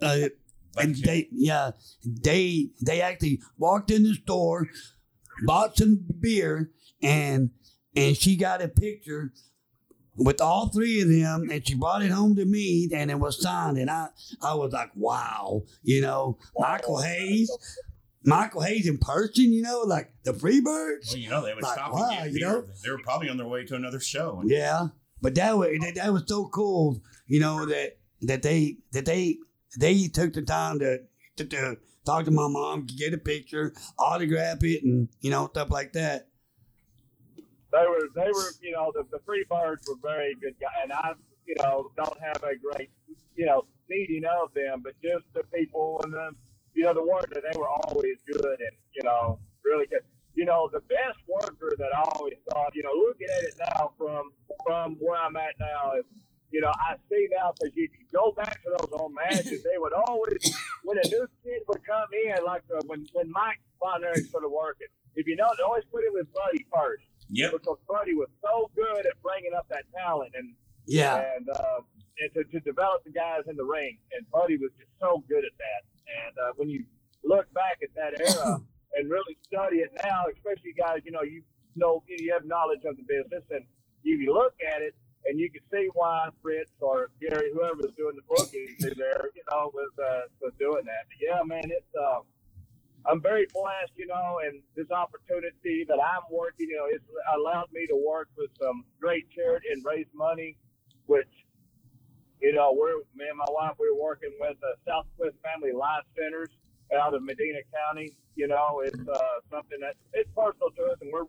uh 0.01 0.29
and 0.77 0.95
they 0.95 1.27
yeah 1.31 1.71
they 2.03 2.69
they 2.81 3.01
actually 3.01 3.41
walked 3.57 3.91
in 3.91 4.03
the 4.03 4.15
store, 4.15 4.67
bought 5.45 5.77
some 5.77 6.03
beer, 6.19 6.71
and 7.01 7.51
and 7.95 8.17
she 8.17 8.35
got 8.35 8.61
a 8.61 8.67
picture 8.67 9.31
with 10.15 10.41
all 10.41 10.69
three 10.69 11.01
of 11.01 11.09
them, 11.09 11.49
and 11.51 11.65
she 11.67 11.75
brought 11.75 12.03
it 12.03 12.11
home 12.11 12.35
to 12.35 12.45
me, 12.45 12.89
and 12.93 13.09
it 13.09 13.19
was 13.19 13.41
signed, 13.41 13.77
and 13.77 13.89
I 13.89 14.07
I 14.41 14.53
was 14.53 14.71
like, 14.73 14.91
wow, 14.95 15.63
you 15.83 16.01
know, 16.01 16.37
Michael 16.57 17.01
Hayes. 17.01 17.51
Michael 18.25 18.61
Hayes 18.61 18.87
in 18.87 18.97
person, 18.99 19.51
you 19.51 19.61
know, 19.61 19.81
like 19.81 20.13
the 20.23 20.31
Freebirds. 20.31 21.09
Well, 21.09 21.17
you 21.17 21.29
know, 21.29 21.43
they 21.43 21.53
would 21.53 21.61
Like, 21.61 21.73
stop 21.73 21.93
wow, 21.93 22.09
and 22.09 22.31
get 22.31 22.39
you 22.39 22.47
know? 22.47 22.65
They 22.81 22.89
were 22.89 22.99
probably 23.03 23.27
on 23.27 23.35
their 23.35 23.47
way 23.49 23.65
to 23.65 23.75
another 23.75 23.99
show. 23.99 24.41
Yeah, 24.45 24.87
but 25.21 25.35
that 25.35 25.57
was 25.57 25.67
that, 25.81 25.95
that 25.95 26.13
was 26.13 26.23
so 26.25 26.47
cool, 26.47 27.01
you 27.27 27.41
know 27.41 27.65
that 27.65 27.97
that 28.21 28.41
they 28.41 28.77
that 28.93 29.03
they 29.03 29.39
they 29.77 30.07
took 30.07 30.31
the 30.31 30.41
time 30.41 30.79
to 30.79 30.99
to, 31.35 31.43
to 31.45 31.77
talk 32.05 32.23
to 32.23 32.31
my 32.31 32.47
mom, 32.47 32.85
get 32.85 33.13
a 33.13 33.17
picture, 33.17 33.73
autograph 33.99 34.63
it, 34.63 34.83
and 34.83 35.09
you 35.19 35.29
know 35.29 35.47
stuff 35.47 35.69
like 35.69 35.91
that. 35.91 36.29
They 37.73 37.85
were 37.89 38.07
they 38.15 38.29
were 38.31 38.51
you 38.61 38.71
know 38.71 38.91
the 38.93 39.03
the 39.11 39.19
free 39.25 39.45
birds 39.49 39.87
were 39.89 39.97
very 40.01 40.35
good 40.39 40.55
guys, 40.61 40.83
and 40.83 40.93
I 40.93 41.13
you 41.45 41.55
know 41.59 41.89
don't 41.97 42.19
have 42.21 42.37
a 42.43 42.53
great 42.55 42.89
you 43.35 43.45
know 43.45 43.65
meeting 43.89 44.23
of 44.25 44.53
them, 44.53 44.81
but 44.83 44.93
just 45.01 45.25
the 45.33 45.43
people 45.53 45.99
and 46.03 46.13
the 46.13 46.29
you 46.73 46.83
know 46.83 46.93
the 46.93 47.03
work 47.03 47.33
that 47.33 47.41
they 47.41 47.57
were 47.59 47.67
always 47.69 48.17
good 48.31 48.45
and 48.45 48.75
you 48.95 49.03
know 49.03 49.39
really 49.65 49.87
good. 49.87 50.05
You 50.35 50.45
know 50.45 50.69
the 50.71 50.81
best 50.81 51.17
worker 51.27 51.75
that 51.77 51.89
I 51.95 52.01
always 52.13 52.37
thought 52.49 52.73
you 52.75 52.83
know 52.83 52.93
looking 52.93 53.27
at 53.37 53.43
it 53.43 53.55
now 53.59 53.91
from 53.97 54.31
from 54.65 54.97
where 54.99 55.19
I'm 55.19 55.35
at 55.35 55.57
now 55.59 55.93
is 55.97 56.05
you 56.51 56.61
know 56.61 56.71
I 56.73 56.95
see 57.09 57.27
now 57.35 57.53
because 57.57 57.75
you 57.75 57.89
go 58.13 58.33
back 58.37 58.61
to 58.63 58.69
those 58.77 58.89
old 58.93 59.13
matches 59.13 59.63
they 59.63 59.77
would 59.77 59.93
always 59.93 60.37
when 60.83 60.97
a 60.97 61.07
new 61.07 61.27
kid 61.43 61.61
would 61.67 61.85
come 61.85 62.09
in 62.25 62.43
like 62.45 62.63
uh, 62.73 62.81
when 62.85 63.05
when 63.13 63.29
Mike 63.31 63.61
Von 63.79 64.01
started 64.01 64.49
working 64.49 64.87
if 65.15 65.27
you 65.27 65.35
know 65.35 65.49
they 65.57 65.63
always 65.63 65.85
put 65.91 66.03
him 66.03 66.13
with 66.13 66.27
Buddy 66.33 66.65
first 66.73 67.05
yep. 67.33 67.51
because 67.51 67.77
Buddy 67.87 68.13
was 68.13 68.29
so 68.41 68.69
good 68.75 69.05
at 69.05 69.13
bringing 69.21 69.53
up 69.57 69.67
that 69.69 69.83
talent 69.95 70.31
and 70.37 70.53
Yeah, 70.85 71.23
and, 71.35 71.49
uh, 71.49 71.81
and 72.19 72.29
to, 72.33 72.43
to 72.51 72.59
develop 72.61 73.03
the 73.03 73.11
guys 73.11 73.41
in 73.47 73.55
the 73.55 73.65
ring. 73.65 73.97
And 74.13 74.29
Buddy 74.31 74.57
was 74.57 74.71
just 74.77 74.91
so 74.99 75.23
good 75.27 75.43
at 75.43 75.55
that. 75.57 75.81
And 76.05 76.33
uh, 76.37 76.51
when 76.55 76.69
you 76.69 76.85
look 77.23 77.51
back 77.53 77.79
at 77.81 77.89
that 77.95 78.19
era 78.19 78.59
and 78.95 79.09
really 79.09 79.37
study 79.47 79.77
it 79.77 79.91
now, 80.03 80.25
especially 80.29 80.73
guys, 80.77 81.01
you 81.05 81.11
know, 81.11 81.23
you 81.23 81.41
know, 81.75 82.03
you 82.07 82.31
have 82.33 82.45
knowledge 82.45 82.85
of 82.85 82.95
the 82.97 83.03
business, 83.03 83.43
and 83.49 83.65
you 84.03 84.31
look 84.33 84.53
at 84.61 84.81
it 84.81 84.93
and 85.25 85.39
you 85.39 85.49
can 85.49 85.61
see 85.71 85.87
why 85.93 86.27
Fritz 86.41 86.71
or 86.81 87.09
Gary, 87.21 87.49
whoever 87.53 87.77
was 87.77 87.93
doing 87.97 88.15
the 88.19 88.27
booking 88.27 88.67
through 88.79 88.95
there, 88.95 89.31
you 89.33 89.41
know, 89.49 89.71
was 89.73 89.89
uh, 89.97 90.27
was 90.41 90.53
doing 90.59 90.83
that. 90.85 91.07
But 91.07 91.17
yeah, 91.19 91.41
man, 91.45 91.63
it's. 91.65 91.95
Uh, 91.95 92.19
I'm 93.05 93.21
very 93.21 93.47
blessed, 93.53 93.91
you 93.97 94.07
know, 94.07 94.39
and 94.45 94.61
this 94.75 94.89
opportunity 94.91 95.85
that 95.87 95.99
I'm 95.99 96.23
working, 96.31 96.69
you 96.69 96.77
know, 96.77 96.87
it's 96.87 97.03
allowed 97.35 97.67
me 97.73 97.85
to 97.87 97.95
work 97.95 98.29
with 98.37 98.49
some 98.61 98.85
great 98.99 99.25
charity 99.35 99.67
and 99.71 99.83
raise 99.83 100.07
money, 100.15 100.57
which, 101.07 101.27
you 102.41 102.53
know, 102.53 102.75
we're 102.77 102.97
me 103.15 103.27
and 103.27 103.37
my 103.37 103.49
wife 103.49 103.75
we're 103.79 103.95
working 103.95 104.31
with 104.39 104.57
uh, 104.63 104.75
Southwest 104.87 105.35
Family 105.43 105.73
Life 105.73 106.03
Centers 106.17 106.49
out 106.95 107.13
of 107.13 107.23
Medina 107.23 107.59
County. 107.73 108.15
You 108.35 108.47
know, 108.47 108.81
it's 108.85 108.99
uh, 108.99 109.19
something 109.51 109.79
that 109.81 109.95
it's 110.13 110.29
personal 110.35 110.71
to 110.77 110.83
us, 110.93 110.97
and 111.01 111.11
we're, 111.11 111.27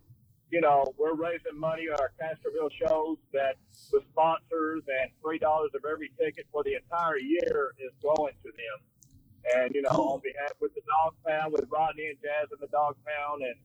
you 0.51 0.61
know, 0.61 0.85
we're 0.97 1.15
raising 1.15 1.59
money 1.59 1.87
at 1.93 2.01
our 2.01 2.13
Castroville 2.23 2.71
shows 2.71 3.19
that 3.33 3.57
with 3.93 4.05
sponsors 4.13 4.83
and 4.87 5.11
three 5.23 5.39
dollars 5.39 5.71
of 5.75 5.83
every 5.91 6.11
ticket 6.21 6.47
for 6.53 6.63
the 6.63 6.75
entire 6.77 7.19
year 7.19 7.75
is 7.79 7.93
going 8.03 8.35
to 8.43 8.51
them. 8.55 8.79
And 9.55 9.75
you 9.75 9.83
know, 9.83 10.17
on 10.17 10.21
behalf 10.25 10.53
with 10.61 10.75
the 10.75 10.81
Dog 10.89 11.15
Pound, 11.27 11.53
with 11.53 11.67
Rodney 11.71 12.07
and 12.09 12.17
Jazz 12.21 12.49
and 12.51 12.61
the 12.61 12.73
Dog 12.73 12.97
Pound, 13.05 13.43
and 13.43 13.57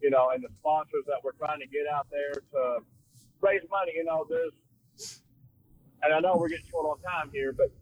you 0.00 0.10
know, 0.10 0.30
and 0.30 0.42
the 0.42 0.52
sponsors 0.60 1.04
that 1.06 1.18
we're 1.24 1.34
trying 1.34 1.60
to 1.60 1.66
get 1.66 1.86
out 1.90 2.06
there 2.10 2.34
to 2.34 2.84
raise 3.40 3.62
money. 3.70 3.92
You 3.96 4.04
know, 4.04 4.26
there's, 4.28 5.22
and 6.02 6.14
I 6.14 6.20
know 6.20 6.36
we're 6.38 6.48
getting 6.48 6.66
short 6.70 6.86
on 6.86 7.02
time 7.02 7.30
here, 7.32 7.52
but 7.52 7.72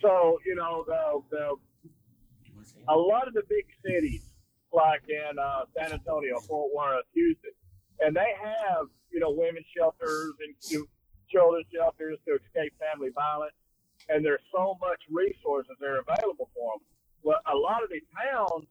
so 0.00 0.38
you 0.46 0.54
know, 0.54 0.84
the 0.86 1.20
the 1.30 1.56
a 2.88 2.96
lot 2.96 3.28
of 3.28 3.34
the 3.34 3.42
big 3.48 3.66
cities, 3.84 4.22
like 4.72 5.02
in 5.08 5.38
uh, 5.38 5.64
San 5.76 5.92
Antonio, 5.92 6.40
Fort 6.40 6.70
Worth, 6.74 7.04
Houston, 7.14 7.52
and 8.00 8.16
they 8.16 8.32
have 8.40 8.86
you 9.12 9.20
know 9.20 9.30
women's 9.30 9.66
shelters 9.76 10.34
and 10.40 10.54
you 10.70 10.88
children's 11.30 11.66
shelters 11.72 12.18
to 12.26 12.34
escape 12.34 12.74
family 12.78 13.10
violence, 13.14 13.54
and 14.10 14.26
there's 14.26 14.42
so 14.50 14.76
much 14.82 14.98
resources 15.08 15.72
that 15.78 15.86
are 15.86 16.02
available 16.02 16.50
for 16.52 16.74
them. 16.74 16.82
Well, 17.22 17.40
a 17.46 17.54
lot 17.56 17.82
of 17.86 17.90
these 17.90 18.06
towns, 18.10 18.66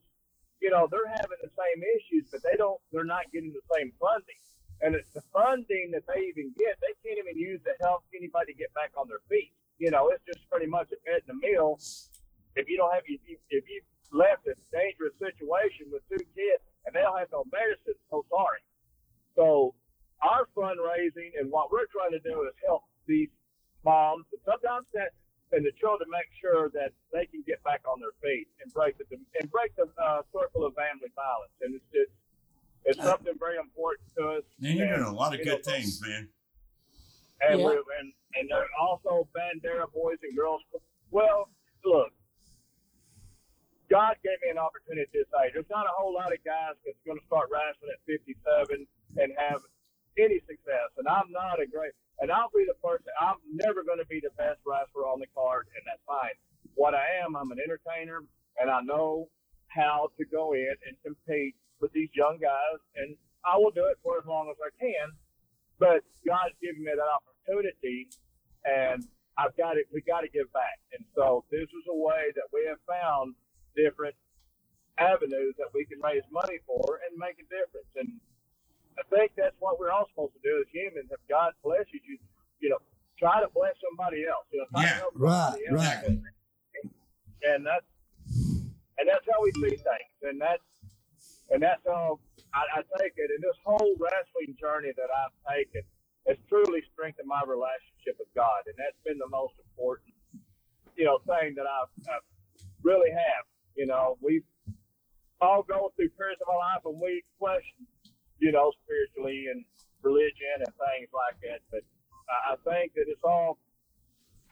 you 0.59 0.69
know, 0.69 0.87
they're 0.91 1.07
having 1.07 1.39
the 1.39 1.53
same 1.55 1.79
issues, 1.95 2.27
but 2.27 2.43
they 2.43 2.59
don't, 2.59 2.79
they're 2.91 3.07
not 3.07 3.31
getting 3.31 3.55
the 3.55 3.63
same 3.71 3.95
funding. 3.95 4.41
And 4.83 4.95
it's 4.95 5.11
the 5.15 5.23
funding 5.31 5.91
that 5.95 6.03
they 6.07 6.27
even 6.27 6.51
get, 6.59 6.75
they 6.83 6.95
can't 7.03 7.19
even 7.19 7.39
use 7.39 7.63
to 7.63 7.73
help 7.79 8.03
anybody 8.11 8.51
get 8.55 8.73
back 8.75 8.91
on 8.99 9.07
their 9.07 9.23
feet. 9.31 9.55
You 9.79 9.91
know, 9.91 10.11
it's 10.11 10.23
just 10.27 10.43
pretty 10.51 10.67
much 10.67 10.91
and 10.91 11.23
a 11.31 11.35
meal. 11.39 11.79
If 12.55 12.67
you 12.67 12.75
don't 12.75 12.91
have, 12.91 13.03
if 13.07 13.23
you, 13.23 13.37
if 13.49 13.63
you 13.67 13.79
left 14.11 14.47
a 14.47 14.55
dangerous 14.75 15.15
situation 15.19 15.87
with 15.91 16.03
two 16.11 16.19
kids 16.35 16.63
and 16.83 16.91
they 16.91 16.99
don't 16.99 17.15
have 17.15 17.31
no 17.31 17.47
medicine, 17.51 17.95
so 18.11 18.25
sorry. 18.27 18.59
So 19.35 19.75
our 20.19 20.47
fundraising 20.51 21.39
and 21.39 21.47
what 21.47 21.71
we're 21.71 21.87
trying 21.95 22.11
to 22.11 22.19
do 22.19 22.43
is 22.43 22.55
help 22.65 22.83
these 23.07 23.31
moms, 23.85 24.27
and 24.35 24.41
sometimes 24.43 24.83
that, 24.93 25.15
and 25.51 25.65
the 25.65 25.71
children 25.79 26.09
make 26.11 26.29
sure 26.39 26.69
that 26.73 26.91
they 27.11 27.25
can 27.25 27.43
get 27.45 27.61
back 27.63 27.81
on 27.89 27.99
their 27.99 28.13
feet 28.21 28.47
and 28.63 28.71
break 28.73 28.97
the 28.97 29.05
and 29.39 29.49
break 29.51 29.75
the 29.75 29.89
uh, 30.01 30.21
circle 30.31 30.65
of 30.65 30.73
family 30.75 31.09
violence. 31.15 31.53
And 31.61 31.75
it's 31.75 31.89
just 31.93 32.13
it's 32.85 33.01
something 33.03 33.33
very 33.39 33.57
important 33.57 34.07
to 34.17 34.39
us. 34.39 34.43
Man, 34.59 34.77
you're 34.77 34.87
And, 34.87 35.03
doing 35.05 35.09
a 35.09 35.17
lot 35.17 35.33
of 35.33 35.43
good 35.43 35.65
know, 35.65 35.71
things, 35.73 35.99
man. 36.01 36.29
and 37.41 37.59
Yeah. 37.59 37.65
we're 37.65 37.83
and 37.99 38.13
and 38.35 38.49
they're 38.49 38.69
also 38.79 39.27
Bandera 39.35 39.91
Boys 39.91 40.17
and 40.23 40.35
Girls. 40.37 40.61
Well, 41.11 41.49
look, 41.83 42.13
God 43.89 44.15
gave 44.23 44.37
me 44.45 44.51
an 44.53 44.59
opportunity 44.61 45.09
to 45.11 45.25
say 45.33 45.49
there's 45.53 45.69
not 45.69 45.85
a 45.89 45.93
whole 45.97 46.13
lot 46.13 46.31
of 46.31 46.37
guys 46.45 46.77
that's 46.85 47.01
going 47.05 47.17
to 47.17 47.25
start 47.25 47.49
wrestling 47.49 47.89
at 47.89 48.01
57 48.05 48.85
and 49.17 49.33
have 49.41 49.61
any 50.19 50.39
success. 50.45 50.91
And 50.97 51.07
I'm 51.07 51.31
not 51.31 51.61
a 51.61 51.67
great, 51.67 51.91
and 52.19 52.31
I'll 52.31 52.51
be 52.53 52.65
the 52.67 52.77
person. 52.83 53.07
I'm 53.19 53.39
never 53.51 53.83
going 53.83 53.99
to 53.99 54.07
be 54.07 54.19
the 54.19 54.33
best 54.37 54.59
wrestler 54.65 55.07
on 55.07 55.19
the 55.19 55.31
card, 55.35 55.67
and 55.75 55.83
that's 55.87 56.03
fine. 56.05 56.35
What 56.75 56.93
I 56.93 57.05
am, 57.23 57.35
I'm 57.35 57.51
an 57.51 57.59
entertainer, 57.59 58.23
and 58.59 58.69
I 58.69 58.81
know 58.81 59.27
how 59.67 60.09
to 60.17 60.25
go 60.25 60.53
in 60.53 60.73
and 60.87 60.95
compete 61.03 61.55
with 61.79 61.91
these 61.93 62.09
young 62.13 62.37
guys, 62.41 62.79
and 62.95 63.15
I 63.45 63.57
will 63.57 63.71
do 63.71 63.85
it 63.87 63.97
for 64.03 64.17
as 64.19 64.25
long 64.27 64.51
as 64.51 64.57
I 64.59 64.71
can. 64.79 65.15
But 65.79 66.03
God's 66.27 66.55
given 66.61 66.83
me 66.83 66.91
that 66.91 67.07
opportunity, 67.07 68.11
and 68.67 69.07
I've 69.37 69.55
got 69.55 69.77
it. 69.77 69.87
We 69.93 70.01
got 70.01 70.21
to 70.21 70.29
give 70.29 70.51
back, 70.51 70.79
and 70.91 71.05
so 71.15 71.45
this 71.51 71.71
is 71.71 71.85
a 71.87 71.95
way 71.95 72.35
that 72.35 72.51
we 72.51 72.67
have 72.67 72.83
found 72.83 73.35
different 73.75 74.15
avenues 74.99 75.55
that 75.57 75.71
we 75.73 75.85
can 75.87 76.03
raise 76.03 76.27
money 76.27 76.59
for 76.67 76.99
and 77.07 77.15
make 77.15 77.39
a 77.39 77.47
difference. 77.47 77.87
And 77.95 78.19
I 78.99 79.03
think 79.15 79.33
that's 79.37 79.55
what 79.59 79.79
we're 79.79 79.91
all 79.91 80.07
supposed 80.11 80.33
to 80.35 80.43
do 80.43 80.59
as 80.61 80.67
humans. 80.73 81.09
If 81.11 81.21
God 81.29 81.53
blesses 81.63 82.03
you, 82.07 82.19
you 82.61 82.69
know, 82.69 82.79
try 83.19 83.41
to 83.41 83.49
bless 83.55 83.75
somebody 83.81 84.25
else. 84.27 84.45
You 84.51 84.61
know, 84.61 84.67
Yeah. 84.81 84.99
to 84.99 85.11
Right, 85.15 85.63
else. 85.71 85.81
right. 85.81 86.19
And 87.43 87.65
that's 87.65 87.85
and 88.99 89.07
that's 89.09 89.25
how 89.31 89.41
we 89.43 89.51
see 89.53 89.77
things. 89.77 90.15
And 90.23 90.41
that's 90.41 90.63
and 91.51 91.61
that's 91.63 91.81
how 91.87 92.19
I, 92.53 92.81
I 92.81 92.81
take 92.99 93.13
it. 93.17 93.31
And 93.31 93.43
this 93.43 93.57
whole 93.65 93.95
wrestling 93.99 94.55
journey 94.59 94.91
that 94.97 95.09
I've 95.11 95.35
taken 95.55 95.83
has 96.27 96.37
truly 96.49 96.81
strengthened 96.93 97.27
my 97.27 97.41
relationship 97.47 98.17
with 98.19 98.29
God, 98.35 98.65
and 98.67 98.75
that's 98.77 98.97
been 99.05 99.17
the 99.19 99.29
most 99.29 99.55
important, 99.61 100.13
you 100.97 101.05
know, 101.05 101.19
thing 101.27 101.55
that 101.55 101.67
I've, 101.67 101.91
I've 102.09 102.27
really 102.83 103.11
have. 103.11 103.45
You 103.75 103.87
know, 103.87 104.17
we've 104.21 104.43
all 105.41 105.63
go 105.63 105.93
through 105.95 106.09
periods 106.17 106.41
of 106.41 106.49
our 106.49 106.59
life 106.59 106.83
and 106.85 106.99
we 107.01 107.23
question, 107.39 107.85
you 108.39 108.51
know, 108.51 108.71
spiritually 108.83 109.47
and 109.51 109.63
religion 110.01 110.63
and 110.63 110.73
things 110.73 111.11
like 111.11 111.37
that. 111.43 111.59
But 111.71 111.83
I, 112.29 112.55
think 112.63 112.93
that 112.95 113.05
it's 113.07 113.23
all 113.23 113.57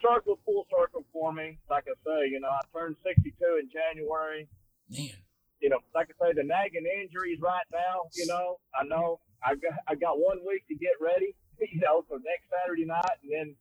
circle, 0.01 0.39
full 0.45 0.67
circle 0.69 1.05
for 1.13 1.31
me. 1.33 1.57
Like 1.69 1.85
I 1.87 1.95
say, 2.03 2.29
you 2.29 2.39
know, 2.39 2.49
I 2.49 2.61
turned 2.75 2.95
62 3.03 3.33
in 3.59 3.69
January. 3.71 4.47
Man. 4.89 5.09
You 5.59 5.69
know, 5.69 5.79
like 5.95 6.13
I 6.13 6.29
say, 6.29 6.33
the 6.37 6.43
nagging 6.43 6.85
injuries 6.85 7.39
right 7.41 7.65
now. 7.73 8.05
You 8.13 8.27
know, 8.27 8.59
I 8.77 8.85
know 8.85 9.19
I 9.41 9.55
got 9.55 9.73
I 9.87 9.95
got 9.95 10.19
one 10.19 10.37
week 10.45 10.67
to 10.67 10.75
get 10.75 10.93
ready. 11.01 11.35
You 11.57 11.81
know, 11.81 12.05
for 12.05 12.21
next 12.21 12.53
Saturday 12.53 12.85
night, 12.85 13.17
and 13.25 13.33
then 13.33 13.55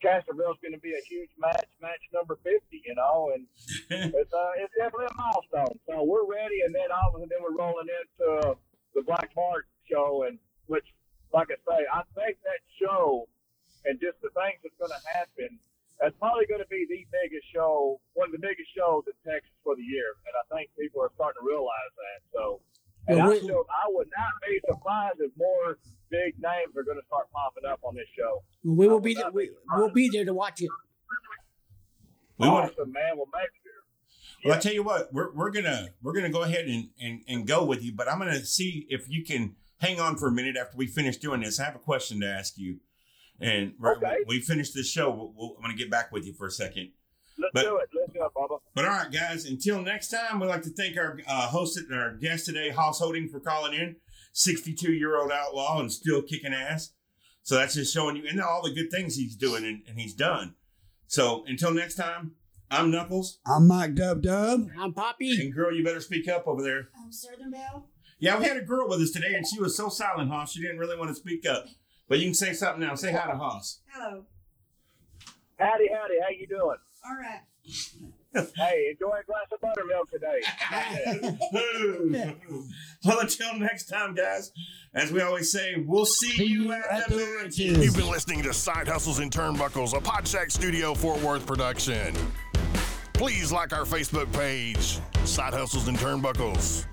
Castroville's 0.00 0.56
going 0.60 0.72
to 0.72 0.80
be 0.80 0.92
a 0.92 1.04
huge 1.08 1.28
match, 1.36 1.68
match 1.80 2.00
number 2.12 2.36
50, 2.40 2.60
you 2.72 2.94
know, 2.94 3.32
and 3.34 3.44
it's 4.16 4.32
uh, 4.32 4.52
it's 4.56 4.72
definitely 4.76 5.12
a 5.12 5.16
milestone. 5.16 5.76
So 5.84 6.04
we're 6.04 6.24
ready, 6.24 6.64
and 6.64 6.74
then 6.74 6.88
all 6.88 7.12
of 7.12 7.14
a 7.14 7.24
sudden, 7.24 7.28
then 7.28 7.44
we're 7.44 7.56
rolling 7.56 7.88
into 7.88 8.56
the 8.94 9.02
Black 9.02 9.30
Mart 9.36 9.66
show, 9.90 10.24
and 10.26 10.38
which, 10.66 10.86
like 11.32 11.48
I 11.50 11.58
say, 11.66 11.80
I 11.92 12.02
think 12.14 12.38
that 12.42 12.60
show 12.80 13.28
and 13.84 14.00
just 14.00 14.16
the 14.24 14.30
things 14.32 14.58
that's 14.64 14.78
going 14.80 14.94
to 14.94 15.02
happen, 15.12 15.58
that's 16.00 16.16
probably 16.16 16.46
going 16.46 16.62
to 16.64 16.70
be 16.72 16.86
the 16.88 17.04
biggest 17.12 17.44
show, 17.52 18.00
one 18.14 18.28
of 18.30 18.34
the 18.34 18.40
biggest 18.40 18.72
shows 18.72 19.04
in 19.06 19.14
Texas 19.26 19.52
for 19.62 19.76
the 19.76 19.84
year, 19.84 20.16
and 20.24 20.34
I 20.40 20.44
think 20.56 20.70
people 20.78 21.02
are 21.04 21.12
starting 21.14 21.42
to 21.42 21.46
realize 21.46 21.92
that. 21.98 22.18
So. 22.32 22.60
And 23.06 23.18
Yeah, 23.20 23.26
I, 23.26 23.28
we- 23.28 23.44
still, 23.44 23.68
I 23.68 23.84
would 23.92 24.08
not 24.16 24.32
be 24.40 24.56
surprised 24.64 25.20
if 25.20 25.30
more 25.36 25.76
big 26.08 26.40
names 26.40 26.72
are 26.72 26.84
going 26.88 26.96
to 26.96 27.04
start 27.04 27.28
popping 27.36 27.68
up 27.68 27.80
on 27.84 27.94
this 27.94 28.08
show. 28.16 28.40
We 28.64 28.88
will 28.88 29.00
be 29.00 29.12
there. 29.12 29.30
We, 29.30 29.50
we'll 29.76 29.92
be 29.92 30.08
there 30.08 30.24
to 30.24 30.32
watch 30.32 30.62
it. 30.62 30.70
We 32.38 32.48
want 32.48 32.72
awesome, 32.72 32.92
man. 32.92 33.14
Well, 33.16 33.28
make 33.28 33.52
Well, 34.44 34.54
I 34.56 34.60
tell 34.60 34.72
you 34.74 34.82
what, 34.82 35.12
we're, 35.12 35.32
we're 35.32 35.50
gonna 35.50 35.88
we're 36.02 36.12
gonna 36.12 36.30
go 36.30 36.42
ahead 36.42 36.66
and, 36.66 36.88
and, 37.00 37.20
and 37.28 37.46
go 37.46 37.64
with 37.64 37.82
you, 37.82 37.92
but 37.92 38.08
I'm 38.10 38.18
gonna 38.18 38.44
see 38.44 38.86
if 38.90 39.08
you 39.08 39.24
can 39.24 39.56
hang 39.80 40.00
on 40.00 40.16
for 40.16 40.28
a 40.28 40.32
minute 40.32 40.56
after 40.56 40.76
we 40.76 40.86
finish 40.86 41.16
doing 41.16 41.40
this. 41.40 41.58
I 41.58 41.64
have 41.64 41.76
a 41.76 41.80
question 41.80 42.20
to 42.20 42.26
ask 42.26 42.58
you, 42.58 42.78
and 43.40 43.72
we're- 43.80 43.98
we 44.26 44.40
finish 44.40 44.72
this 44.72 44.88
show. 44.90 45.10
We'll, 45.10 45.32
we'll, 45.36 45.54
I'm 45.56 45.62
gonna 45.62 45.74
get 45.74 45.90
back 45.90 46.12
with 46.12 46.26
you 46.26 46.34
for 46.34 46.46
a 46.46 46.50
second. 46.50 46.90
Let's 47.38 47.52
But- 47.54 47.62
do 47.62 47.76
it. 47.78 47.88
Let's 47.98 48.12
do 48.12 48.24
it, 48.24 48.30
Bubba. 48.36 48.58
But 48.74 48.84
all 48.84 48.90
right, 48.92 49.10
guys, 49.10 49.46
until 49.46 49.80
next 49.82 50.08
time, 50.10 50.38
we'd 50.40 50.46
like 50.48 50.62
to 50.62 50.70
thank 50.70 50.96
our 50.96 51.18
uh, 51.26 51.48
host 51.48 51.76
and 51.78 51.94
our 51.94 52.12
guest 52.14 52.46
today, 52.46 52.70
Hoss 52.70 52.98
Holding, 53.00 53.28
for 53.28 53.40
calling 53.40 53.72
in. 53.74 53.96
62 54.36 54.92
year 54.92 55.16
old 55.16 55.30
outlaw 55.30 55.78
and 55.80 55.90
still 55.92 56.20
kicking 56.20 56.52
ass. 56.52 56.90
So 57.44 57.54
that's 57.54 57.74
just 57.74 57.94
showing 57.94 58.16
you 58.16 58.24
and 58.28 58.40
all 58.40 58.62
the 58.62 58.72
good 58.74 58.90
things 58.90 59.14
he's 59.16 59.36
doing 59.36 59.64
and, 59.64 59.82
and 59.88 59.98
he's 60.00 60.14
done. 60.14 60.54
So 61.06 61.44
until 61.46 61.72
next 61.72 61.94
time, 61.94 62.32
I'm 62.70 62.90
Knuckles. 62.90 63.38
I'm 63.46 63.68
Mike 63.68 63.94
Dub 63.94 64.22
Dub. 64.22 64.68
I'm 64.78 64.92
Poppy. 64.92 65.40
And 65.40 65.54
girl, 65.54 65.72
you 65.72 65.84
better 65.84 66.00
speak 66.00 66.28
up 66.28 66.46
over 66.46 66.62
there. 66.62 66.88
I'm 67.00 67.12
Southern 67.12 67.50
Belle. 67.50 67.88
Yeah, 68.18 68.38
we 68.38 68.46
had 68.46 68.56
a 68.56 68.62
girl 68.62 68.88
with 68.88 69.00
us 69.00 69.10
today, 69.10 69.34
and 69.34 69.46
she 69.46 69.60
was 69.60 69.76
so 69.76 69.88
silent, 69.88 70.30
Hoss. 70.30 70.52
She 70.52 70.62
didn't 70.62 70.78
really 70.78 70.96
want 70.96 71.10
to 71.10 71.14
speak 71.14 71.46
up. 71.46 71.66
But 72.08 72.18
you 72.18 72.26
can 72.26 72.34
say 72.34 72.52
something 72.52 72.80
now. 72.80 72.94
Say 72.94 73.12
hi 73.12 73.30
to 73.30 73.36
Hoss. 73.36 73.80
Hello. 73.92 74.24
Howdy, 75.58 75.88
howdy. 75.92 76.14
How 76.22 76.30
you 76.30 76.46
doing? 76.46 76.76
All 77.06 77.16
right. 77.16 77.40
Hey, 78.56 78.90
enjoy 78.90 79.12
a 79.20 79.24
glass 79.24 79.46
of 79.52 79.60
buttermilk 79.60 80.10
today. 80.10 80.40
well, 83.04 83.20
until 83.20 83.56
next 83.58 83.84
time, 83.84 84.14
guys, 84.14 84.50
as 84.92 85.12
we 85.12 85.20
always 85.20 85.52
say, 85.52 85.76
we'll 85.86 86.04
see 86.04 86.44
you 86.44 86.72
at 86.72 87.08
the 87.08 87.16
matches. 87.16 87.78
You've 87.78 87.94
been 87.94 88.10
listening 88.10 88.42
to 88.42 88.52
Side 88.52 88.88
Hustles 88.88 89.20
and 89.20 89.30
Turnbuckles, 89.30 89.96
a 89.96 90.00
Podshack 90.00 90.50
Studio 90.50 90.94
Fort 90.94 91.20
Worth 91.22 91.46
production. 91.46 92.12
Please 93.14 93.52
like 93.52 93.72
our 93.72 93.84
Facebook 93.84 94.30
page, 94.32 94.98
Side 95.24 95.54
Hustles 95.54 95.86
and 95.86 95.96
Turnbuckles. 95.96 96.84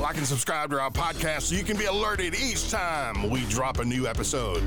Like 0.00 0.16
and 0.16 0.26
subscribe 0.26 0.70
to 0.70 0.78
our 0.78 0.90
podcast 0.90 1.42
so 1.42 1.56
you 1.56 1.64
can 1.64 1.76
be 1.76 1.86
alerted 1.86 2.34
each 2.36 2.70
time 2.70 3.28
we 3.28 3.44
drop 3.46 3.80
a 3.80 3.84
new 3.84 4.06
episode. 4.06 4.62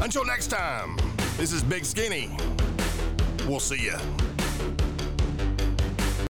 Until 0.00 0.24
next 0.24 0.46
time, 0.46 0.96
this 1.36 1.52
is 1.52 1.64
Big 1.64 1.84
Skinny. 1.84 2.30
We'll 3.48 3.58
see 3.58 3.86
ya. 3.86 3.98